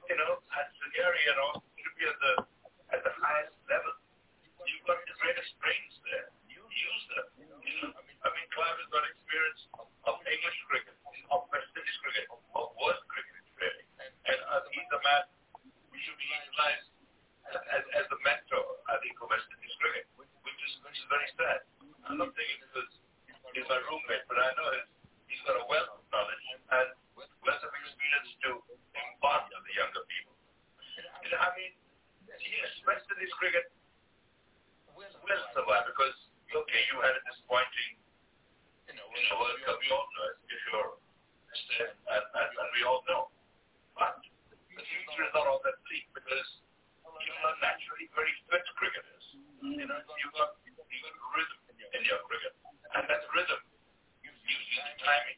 you 0.08 0.16
know, 0.16 0.40
at 0.54 0.66
Salieri 0.80 1.22
and 1.28 1.38
all, 1.42 1.58
should 1.76 1.96
be 1.98 2.06
at 2.08 2.18
the, 2.18 2.32
at 2.96 3.00
the 3.04 3.12
highest 3.12 3.56
level. 3.68 3.94
You've 4.64 4.86
got 4.88 4.98
the 5.04 5.16
greatest 5.20 5.52
brains 5.60 5.94
there. 6.06 6.28
Use 6.48 7.04
them. 7.12 7.26
I 7.96 8.28
mean, 8.36 8.46
Clive 8.52 8.78
has 8.78 8.88
got 8.92 9.02
experience 9.08 9.62
of 10.06 10.14
English 10.28 10.58
cricket, 10.68 10.96
of 11.32 11.48
West 11.50 11.72
cricket, 11.72 12.26
of 12.30 12.68
world 12.76 13.04
cricket, 13.08 13.44
really. 13.56 13.84
And 14.28 14.38
I 14.50 14.60
a 14.60 15.00
man 15.02 15.24
who 15.62 15.96
should 15.98 16.18
be 16.20 16.28
utilized 16.28 16.88
as, 17.52 17.82
as 17.96 18.04
the 18.08 18.18
mentor, 18.22 18.64
I 18.88 18.98
think, 19.02 19.18
of 19.20 19.28
West 19.30 19.48
cricket, 19.50 20.06
which 20.16 20.60
is, 20.62 20.72
which 20.84 20.96
is 20.96 21.06
very 21.10 21.28
sad. 21.36 21.60
I'm 22.06 22.18
not 22.22 22.30
saying 22.32 22.50
it 22.54 22.60
because 22.70 22.90
he's 23.54 23.66
my 23.66 23.80
roommate, 23.82 24.24
but 24.30 24.38
I 24.38 24.50
know 24.54 24.68
his 24.78 24.85
I 31.34 31.48
mean, 31.58 31.72
yes, 32.28 32.72
West 32.86 33.06
Indies 33.10 33.34
cricket 33.40 33.66
will 34.94 35.44
survive 35.52 35.84
because, 35.90 36.16
okay, 36.46 36.82
you 36.92 36.96
had 37.02 37.14
a 37.18 37.22
disappointing 37.26 37.98
you 38.86 38.94
know, 38.94 39.06
World 39.10 39.58
Cup. 39.66 39.76
We 39.82 39.88
all 39.90 40.06
know 40.06 40.24
it 40.30 40.36
if 40.46 40.60
you're 40.70 40.92
West 41.50 41.66
and, 41.82 42.24
and, 42.38 42.50
and 42.54 42.68
we 42.76 42.80
all 42.86 43.02
know. 43.10 43.32
But 43.98 44.22
the 44.52 44.82
future 44.84 45.24
is 45.26 45.32
not 45.34 45.48
all 45.50 45.60
that 45.66 45.76
bleak 45.88 46.06
because 46.14 46.48
you 47.02 47.32
are 47.42 47.56
naturally 47.58 48.06
very 48.14 48.34
fit 48.46 48.66
cricketers. 48.78 49.26
You 49.64 49.86
know, 49.88 49.98
you've 49.98 50.36
got, 50.36 50.54
rhythm 50.62 51.58
in 51.96 52.02
your 52.06 52.20
cricket. 52.28 52.54
And 52.94 53.04
that 53.10 53.24
rhythm, 53.34 53.60
you 54.22 54.30
need 54.32 54.86
timing. 55.02 55.35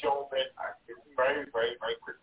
children. 0.00 0.44
Very, 1.16 1.44
very, 1.52 1.76
very 1.80 1.96
quick. 2.02 2.19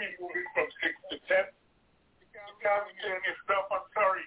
speed 0.00 0.16
will 0.16 0.32
be 0.32 0.40
from 0.56 0.64
6 0.64 1.12
to 1.12 1.16
10. 1.28 1.44
You 2.24 2.56
can't 2.64 2.84
be 2.88 2.92
doing 3.04 3.20
this 3.20 3.36
stuff, 3.44 3.68
I'm 3.68 3.84
sorry. 3.92 4.24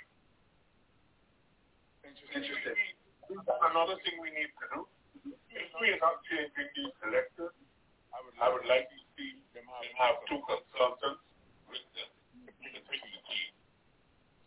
Interesting. 2.05 2.77
Another 3.73 3.97
thing 4.05 4.21
we 4.21 4.29
need 4.37 4.53
to 4.53 4.65
do. 4.69 4.79
If 5.49 5.69
we 5.81 5.89
are 5.97 6.01
not 6.05 6.21
changing 6.29 6.69
these 6.77 6.93
selectors, 7.01 7.57
I 8.13 8.17
would, 8.21 8.35
I 8.37 8.47
would 8.53 8.67
like 8.69 8.85
to 8.85 8.97
see 9.17 9.41
them 9.57 9.65
have 9.97 10.21
two 10.29 10.37
consultants 10.45 11.25
with 11.65 11.81
them, 11.97 12.09
particularly 12.45 13.49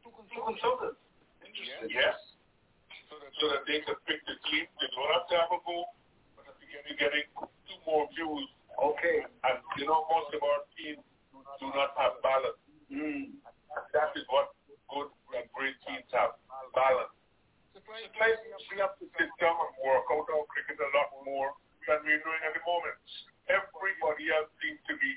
Two 0.06 0.42
consultants? 0.46 1.02
Interesting. 1.42 1.90
Yes. 1.90 2.14
So 3.10 3.18
that, 3.18 3.30
so 3.42 3.44
that 3.50 3.62
they 3.66 3.82
can 3.82 3.98
pick 4.06 4.22
the 4.30 4.38
team. 4.46 4.66
They 4.78 4.88
don't 4.94 5.10
have 5.10 5.26
to 5.26 5.34
have 5.42 5.50
a 5.50 5.60
goal, 5.66 5.90
but 6.38 6.46
if 6.62 6.70
you're 6.86 6.98
getting 7.02 7.26
two 7.34 7.78
more 7.82 8.06
views 8.14 8.46
Okay. 8.76 9.24
And 9.24 9.56
you 9.80 9.86
know, 9.88 10.04
most 10.12 10.36
of 10.36 10.42
our 10.44 10.60
teams 10.76 11.00
do 11.60 11.66
not 11.72 11.96
have 11.96 12.20
balance. 12.20 12.60
Mm. 12.92 13.40
That 13.92 14.14
is 14.16 14.24
what 14.32 14.54
good 14.92 15.10
and 15.36 15.46
great 15.52 15.76
teams 15.84 16.06
have, 16.14 16.38
balance. 16.72 17.12
So 17.74 17.82
players, 17.84 18.40
we 18.72 18.80
have 18.80 18.96
to 19.00 19.06
sit 19.20 19.30
down 19.36 19.56
and 19.56 19.72
work 19.84 20.08
out 20.08 20.26
our 20.32 20.46
cricket 20.48 20.80
a 20.80 20.88
lot 20.96 21.12
more 21.28 21.52
than 21.84 22.00
we're 22.04 22.22
doing 22.22 22.42
at 22.46 22.56
the 22.56 22.62
moment. 22.64 22.96
Everybody 23.52 24.32
else 24.32 24.50
seems 24.64 24.80
to 24.88 24.94
be 24.96 25.10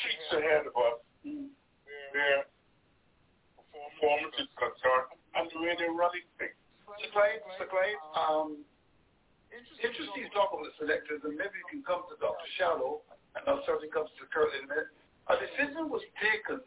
streets 0.00 0.28
ahead 0.32 0.64
of 0.70 0.74
us. 0.76 0.98
Mm. 1.26 1.50
Their 2.14 2.48
performance 3.74 4.36
is 4.40 4.50
concerned 4.56 5.10
and 5.36 5.44
the 5.52 5.58
way 5.60 5.74
they're 5.76 5.92
running 5.92 6.24
things. 6.40 6.56
Sir 6.86 7.10
Clive, 7.12 7.42
Sir 7.60 7.68
Clive, 7.68 8.00
um, 8.16 8.64
interesting 9.82 10.30
talk 10.32 10.54
about 10.54 10.64
the 10.64 10.74
selectors, 10.80 11.20
and 11.26 11.36
maybe 11.36 11.56
you 11.60 11.68
can 11.68 11.82
come 11.84 12.08
to 12.08 12.16
Dr. 12.16 12.48
Shallow 12.56 13.04
Know 13.44 13.60
something 13.68 13.92
comes 13.92 14.08
to 14.16 14.24
occur 14.24 14.48
in 14.56 14.64
a 14.64 14.68
minute. 14.70 14.90
A 15.28 15.36
decision 15.36 15.92
was 15.92 16.02
taken 16.18 16.64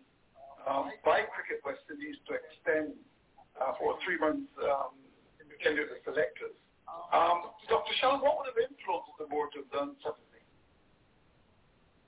um, 0.69 0.93
by 1.01 1.25
Cricket 1.33 1.65
West 1.65 1.81
Indies 1.89 2.15
to 2.29 2.37
extend 2.37 2.93
uh, 3.57 3.73
for 3.79 3.97
three 4.05 4.19
months 4.21 4.47
um, 4.63 4.95
tenure 5.63 5.87
the 5.87 5.99
selectors. 6.07 6.55
Um, 7.13 7.53
Dr. 7.69 7.93
Shallow, 8.01 8.19
what 8.23 8.41
would 8.41 8.49
have 8.49 8.59
influenced 8.59 9.13
the 9.19 9.29
board 9.29 9.53
to 9.53 9.65
have 9.65 9.71
done 9.71 9.91
suddenly? 10.01 10.41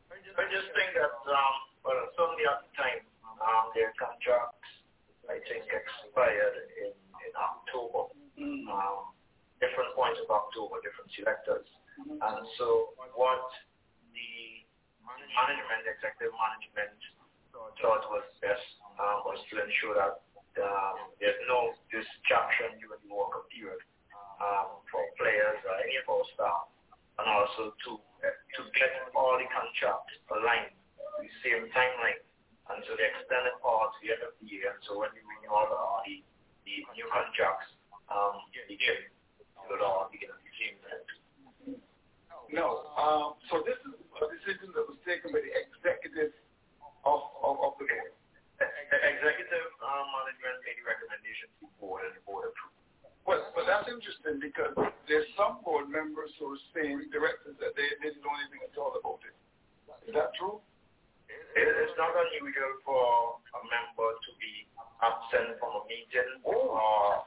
I 0.10 0.46
just 0.50 0.70
think 0.74 0.96
that, 0.98 1.14
um, 1.28 1.56
well, 1.86 2.02
certainly 2.18 2.46
at 2.48 2.66
the 2.66 2.72
time, 2.78 3.02
um, 3.42 3.74
their 3.74 3.94
contracts, 3.98 4.70
I 5.30 5.42
think, 5.46 5.66
expired 5.70 6.56
in, 6.82 6.94
in 6.94 7.34
October, 7.38 8.14
mm. 8.38 8.66
um, 8.70 9.14
different 9.62 9.94
points 9.94 10.22
of 10.22 10.30
October, 10.30 10.82
different 10.82 11.10
selectors. 11.14 11.68
Mm-hmm. 12.02 12.18
And 12.22 12.42
so 12.58 12.96
what 13.14 13.46
the 14.14 14.34
management, 15.08 15.88
executive 15.88 16.34
management 16.36 16.98
thought 17.82 18.06
was 18.14 18.26
best 18.40 18.64
um, 19.00 19.26
was 19.26 19.40
to 19.50 19.58
ensure 19.58 19.96
that 19.98 20.22
um, 20.62 21.14
there's 21.18 21.38
no 21.48 21.74
distraction 21.90 22.78
during 22.84 23.02
the 23.06 23.12
worker 23.12 23.48
period 23.50 23.82
um, 24.42 24.82
for 24.90 25.02
players, 25.18 25.58
of 25.64 26.06
our 26.10 26.26
staff, 26.36 26.64
and 27.22 27.28
also 27.30 27.74
to 27.86 27.92
to 28.22 28.62
get 28.78 28.94
all 29.18 29.34
the 29.42 29.50
contracts 29.50 30.14
aligned 30.30 30.78
the 31.18 31.30
same 31.42 31.66
timeline. 31.74 32.22
And 32.70 32.86
so 32.86 32.94
they 32.94 33.10
extended 33.10 33.58
all 33.66 33.90
to 33.90 33.98
the 34.06 34.14
end 34.14 34.22
of 34.22 34.38
the 34.38 34.46
year. 34.46 34.78
So 34.86 35.02
when 35.02 35.10
you 35.18 35.26
renew 35.26 35.50
all 35.50 35.66
the, 35.66 36.22
the, 36.64 36.76
new 36.94 37.08
contracts, 37.10 37.74
um, 38.14 38.46
you 38.54 38.78
can 38.78 39.02
do 39.66 39.74
it 39.74 39.82
all 39.82 40.06
at 40.06 40.14
the 40.14 40.22
end 40.22 40.38
of 40.38 40.40
the 40.40 40.54
same. 40.62 40.78
No. 42.52 42.92
Um, 43.00 43.40
so 43.48 43.64
this 43.64 43.80
is 43.88 43.96
a 43.96 44.26
decision 44.28 44.76
that 44.76 44.86
was 44.86 45.00
taken 45.08 45.32
by 45.32 45.40
the 45.40 45.54
executive 45.56 46.36
of, 47.08 47.22
of, 47.42 47.56
of 47.64 47.72
the 47.80 47.88
board. 47.88 48.14
The 48.62 49.00
executive 49.02 49.68
um, 49.82 50.06
management 50.14 50.62
made 50.62 50.78
the 50.78 50.86
recommendation 50.86 51.48
to 51.58 51.72
the 51.72 51.78
board 51.82 52.06
and 52.06 52.14
the 52.14 52.24
board 52.28 52.52
approved. 52.52 52.78
Well, 53.26 53.42
but 53.54 53.66
that's 53.66 53.90
interesting 53.90 54.38
because 54.42 54.74
there's 55.10 55.30
some 55.38 55.62
board 55.66 55.90
members 55.90 56.30
who 56.38 56.54
are 56.54 56.64
saying, 56.74 57.10
directors, 57.14 57.58
that 57.62 57.74
they 57.78 57.88
didn't 58.02 58.22
know 58.22 58.34
anything 58.38 58.62
at 58.66 58.74
all 58.78 58.94
about 58.98 59.22
it. 59.26 59.34
Is 60.10 60.14
that 60.18 60.34
true? 60.38 60.62
It 61.30 61.68
is 61.68 61.94
not 61.96 62.12
unusual 62.12 62.74
for 62.84 63.40
a 63.56 63.60
member 63.66 64.10
to 64.14 64.32
be 64.42 64.68
absent 65.00 65.58
from 65.58 65.80
a 65.80 65.84
meeting 65.88 66.44
or 66.44 67.24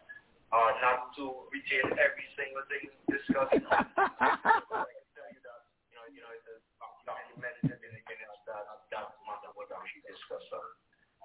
uh, 0.53 0.71
not 0.85 1.11
to 1.19 1.49
retain 1.51 1.89
every 1.99 2.27
single 2.37 2.65
thing 2.69 2.85
discussed. 3.11 3.59
I 3.65 4.87
can 4.87 5.07
tell 5.15 5.29
you 5.31 5.41
that, 5.43 5.61
you 5.89 5.97
know, 5.97 6.07
you 6.11 6.21
know, 6.23 6.33
documented 7.05 7.81
in 7.81 7.90
the 7.93 8.02
minutes 8.05 8.40
that 8.48 8.64
that 8.93 9.09
was 9.56 9.68
actually 9.70 10.05
discussed 10.05 10.52
on, 10.52 10.68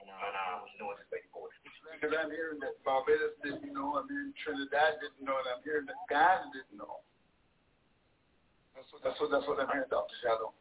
and 0.03 0.07
um, 0.11 0.63
noted 0.79 1.07
by 1.11 1.19
the 1.19 1.29
board. 1.33 1.51
Because 1.63 2.15
I'm 2.15 2.31
hearing 2.31 2.61
that 2.63 2.79
Barbados 2.87 3.35
didn't 3.43 3.73
know, 3.75 3.99
I'm 3.99 4.07
hearing 4.07 4.31
Trinidad 4.39 5.01
didn't 5.03 5.23
know, 5.25 5.35
and 5.35 5.47
I'm 5.51 5.63
hearing 5.65 5.89
that 5.89 5.99
Guyana 6.07 6.47
didn't 6.55 6.77
know. 6.79 7.03
That's 8.77 8.87
what, 8.95 9.01
that's 9.03 9.19
what, 9.19 9.29
that's 9.33 9.47
what 9.49 9.59
I'm 9.59 9.67
hearing, 9.73 9.91
Dr. 9.91 10.15
Shallow. 10.23 10.55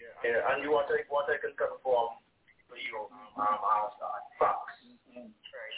Yeah, 0.00 0.50
and 0.50 0.64
you 0.64 0.72
want 0.72 0.88
I, 0.90 1.04
what 1.12 1.28
I 1.28 1.36
can 1.38 1.54
confirm 1.54 2.18
you 2.74 3.06
um, 3.36 3.60
as 3.60 3.94
uh, 3.98 4.18
facts. 4.38 4.80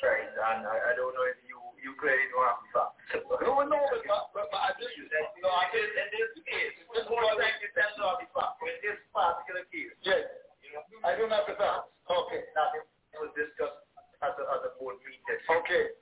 Right, 0.02 0.28
and 0.31 0.66
I, 0.66 0.77
I 0.89 0.93
don't 0.98 1.14
know 1.14 1.27
if 1.31 1.39
you 1.47 1.52
you 1.83 1.93
know 1.99 2.43
have 2.47 2.63
facts. 2.71 2.97
No, 3.43 3.67
no, 3.67 3.79
but, 3.91 4.03
but, 4.07 4.47
but, 4.51 4.61
I 4.63 4.71
just, 4.79 4.95
no, 5.43 5.51
I 5.51 5.67
did, 5.75 5.91
in 5.91 6.09
this 6.15 6.31
case, 6.47 6.75
this 6.95 7.07
one 7.11 7.27
time 7.35 7.59
you 7.59 7.69
tell 7.75 7.91
me 8.19 8.25
the 8.25 8.29
facts. 8.31 8.59
In 8.63 8.77
this 8.87 8.99
particular 9.11 9.65
case, 9.69 9.95
yes, 10.07 10.25
you 10.63 10.71
know, 10.79 10.83
I 11.03 11.19
have 11.19 11.47
the 11.51 11.55
facts. 11.59 11.91
Okay. 12.07 12.43
That 12.55 12.71
was 13.19 13.35
discussed 13.35 13.83
at 14.23 14.33
the, 14.39 14.47
at 14.47 14.61
the 14.63 14.71
board 14.79 15.03
meeting. 15.03 15.23
Okay. 15.27 15.99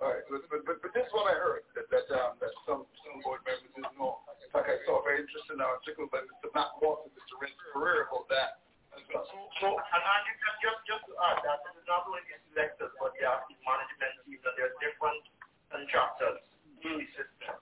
All 0.00 0.16
right, 0.16 0.24
but, 0.32 0.40
but, 0.48 0.64
but, 0.64 0.80
but 0.80 0.90
this 0.96 1.04
is 1.04 1.12
what 1.12 1.28
I 1.28 1.36
heard, 1.36 1.60
that, 1.76 1.84
that, 1.92 2.08
um, 2.16 2.40
that 2.40 2.48
some, 2.64 2.88
some 3.04 3.20
board 3.20 3.44
members 3.44 3.68
didn't 3.76 3.92
know. 4.00 4.24
In 4.40 4.48
fact, 4.48 4.72
I 4.72 4.80
saw 4.88 4.98
a 4.98 5.04
very 5.04 5.20
interesting 5.20 5.60
article 5.60 6.08
by 6.08 6.24
Mr. 6.24 6.48
Matt 6.56 6.72
and 6.80 7.12
Mr. 7.12 7.36
Rich 7.36 7.52
Ferrer 7.76 8.08
about 8.08 8.24
that. 8.32 8.64
So, 8.90 9.22
so 9.62 9.68
and, 9.70 10.02
and 10.02 10.22
you 10.26 10.34
just, 10.58 10.80
just 10.86 11.02
to 11.06 11.14
add 11.30 11.38
that 11.46 11.62
this 11.62 11.78
is 11.78 11.86
not 11.86 12.06
only 12.10 12.22
the 12.26 12.38
selectors, 12.50 12.90
but 12.98 13.14
the 13.14 13.22
active 13.22 13.60
management 13.62 14.14
team, 14.26 14.42
and 14.42 14.54
there 14.58 14.66
are 14.66 14.76
different 14.82 15.22
contractors 15.70 16.42
in 16.82 16.98
the 16.98 17.06
system 17.14 17.54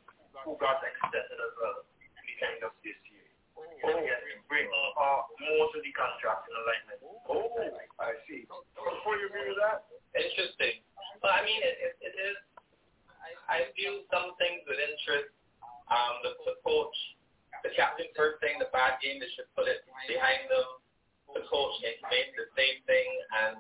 who 0.45 0.57
got 0.57 0.81
extended 0.81 1.37
as 1.37 1.53
well 1.61 1.85
to 1.85 2.21
the 2.25 2.37
end 2.41 2.61
of 2.65 2.73
this 2.81 2.97
year. 3.13 3.29
Oh. 3.59 3.93
Again, 3.93 4.21
to 4.25 4.41
bring 4.49 4.67
uh, 4.71 5.21
most 5.37 5.73
of 5.77 5.83
the 5.85 5.93
contracts 5.93 6.49
in 6.49 6.55
alignment. 6.57 6.99
Oh, 7.29 7.53
I 8.01 8.17
see. 8.25 8.49
Before 8.49 9.15
you 9.21 9.29
agree 9.29 9.53
with 9.53 9.61
that? 9.61 9.85
Interesting. 10.17 10.81
Well, 11.21 11.35
I 11.35 11.45
mean, 11.45 11.61
it, 11.61 11.77
it, 11.83 11.95
it 12.01 12.15
is. 12.17 12.39
I, 13.21 13.29
I 13.51 13.57
view 13.77 14.07
some 14.09 14.33
things 14.41 14.65
with 14.65 14.81
interest. 14.81 15.35
Um, 15.89 16.21
the, 16.21 16.37
the 16.45 16.55
coach, 16.61 16.97
the 17.65 17.73
captain, 17.73 18.13
first 18.13 18.45
thing, 18.45 18.61
the 18.61 18.69
bad 18.77 19.01
game, 19.01 19.19
they 19.21 19.31
should 19.33 19.49
put 19.57 19.65
it 19.67 19.83
behind 20.05 20.47
them. 20.53 20.69
The 21.35 21.43
coach 21.51 21.75
made 21.85 22.33
the 22.37 22.49
same 22.57 22.81
thing, 22.87 23.09
and 23.45 23.58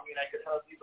I 0.00 0.02
mean, 0.08 0.16
I 0.16 0.26
could 0.32 0.44
help 0.48 0.64
you 0.72 0.79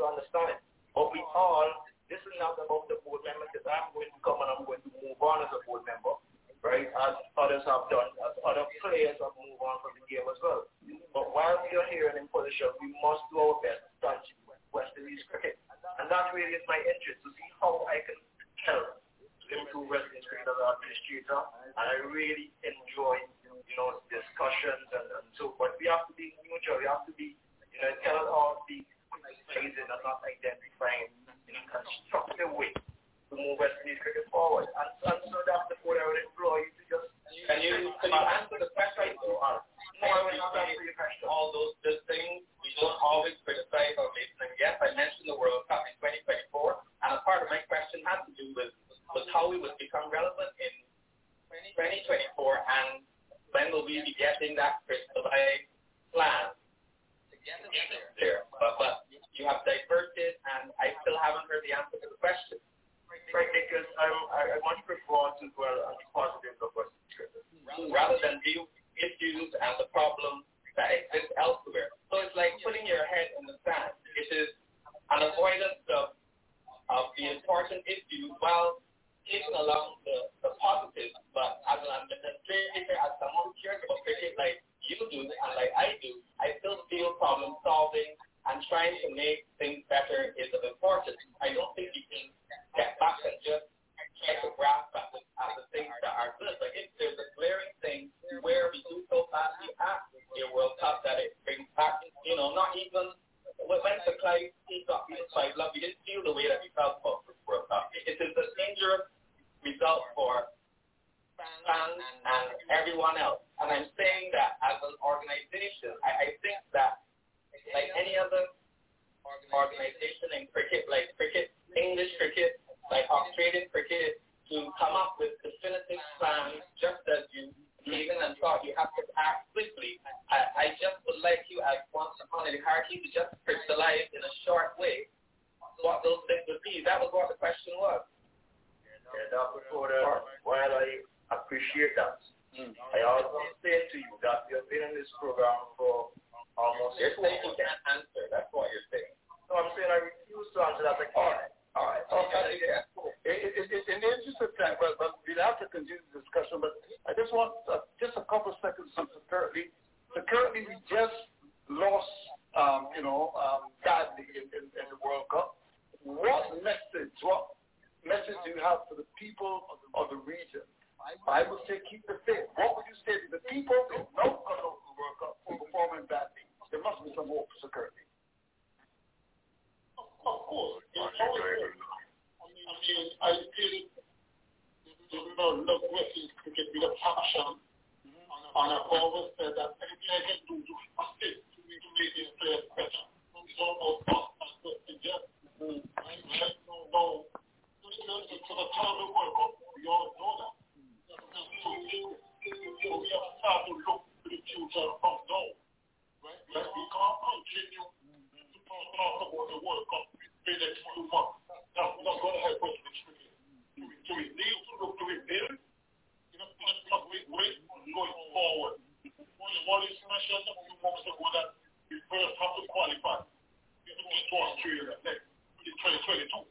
Phải 226.08 226.18
trụ, 226.32 226.46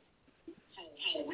chủ. 0.76 1.32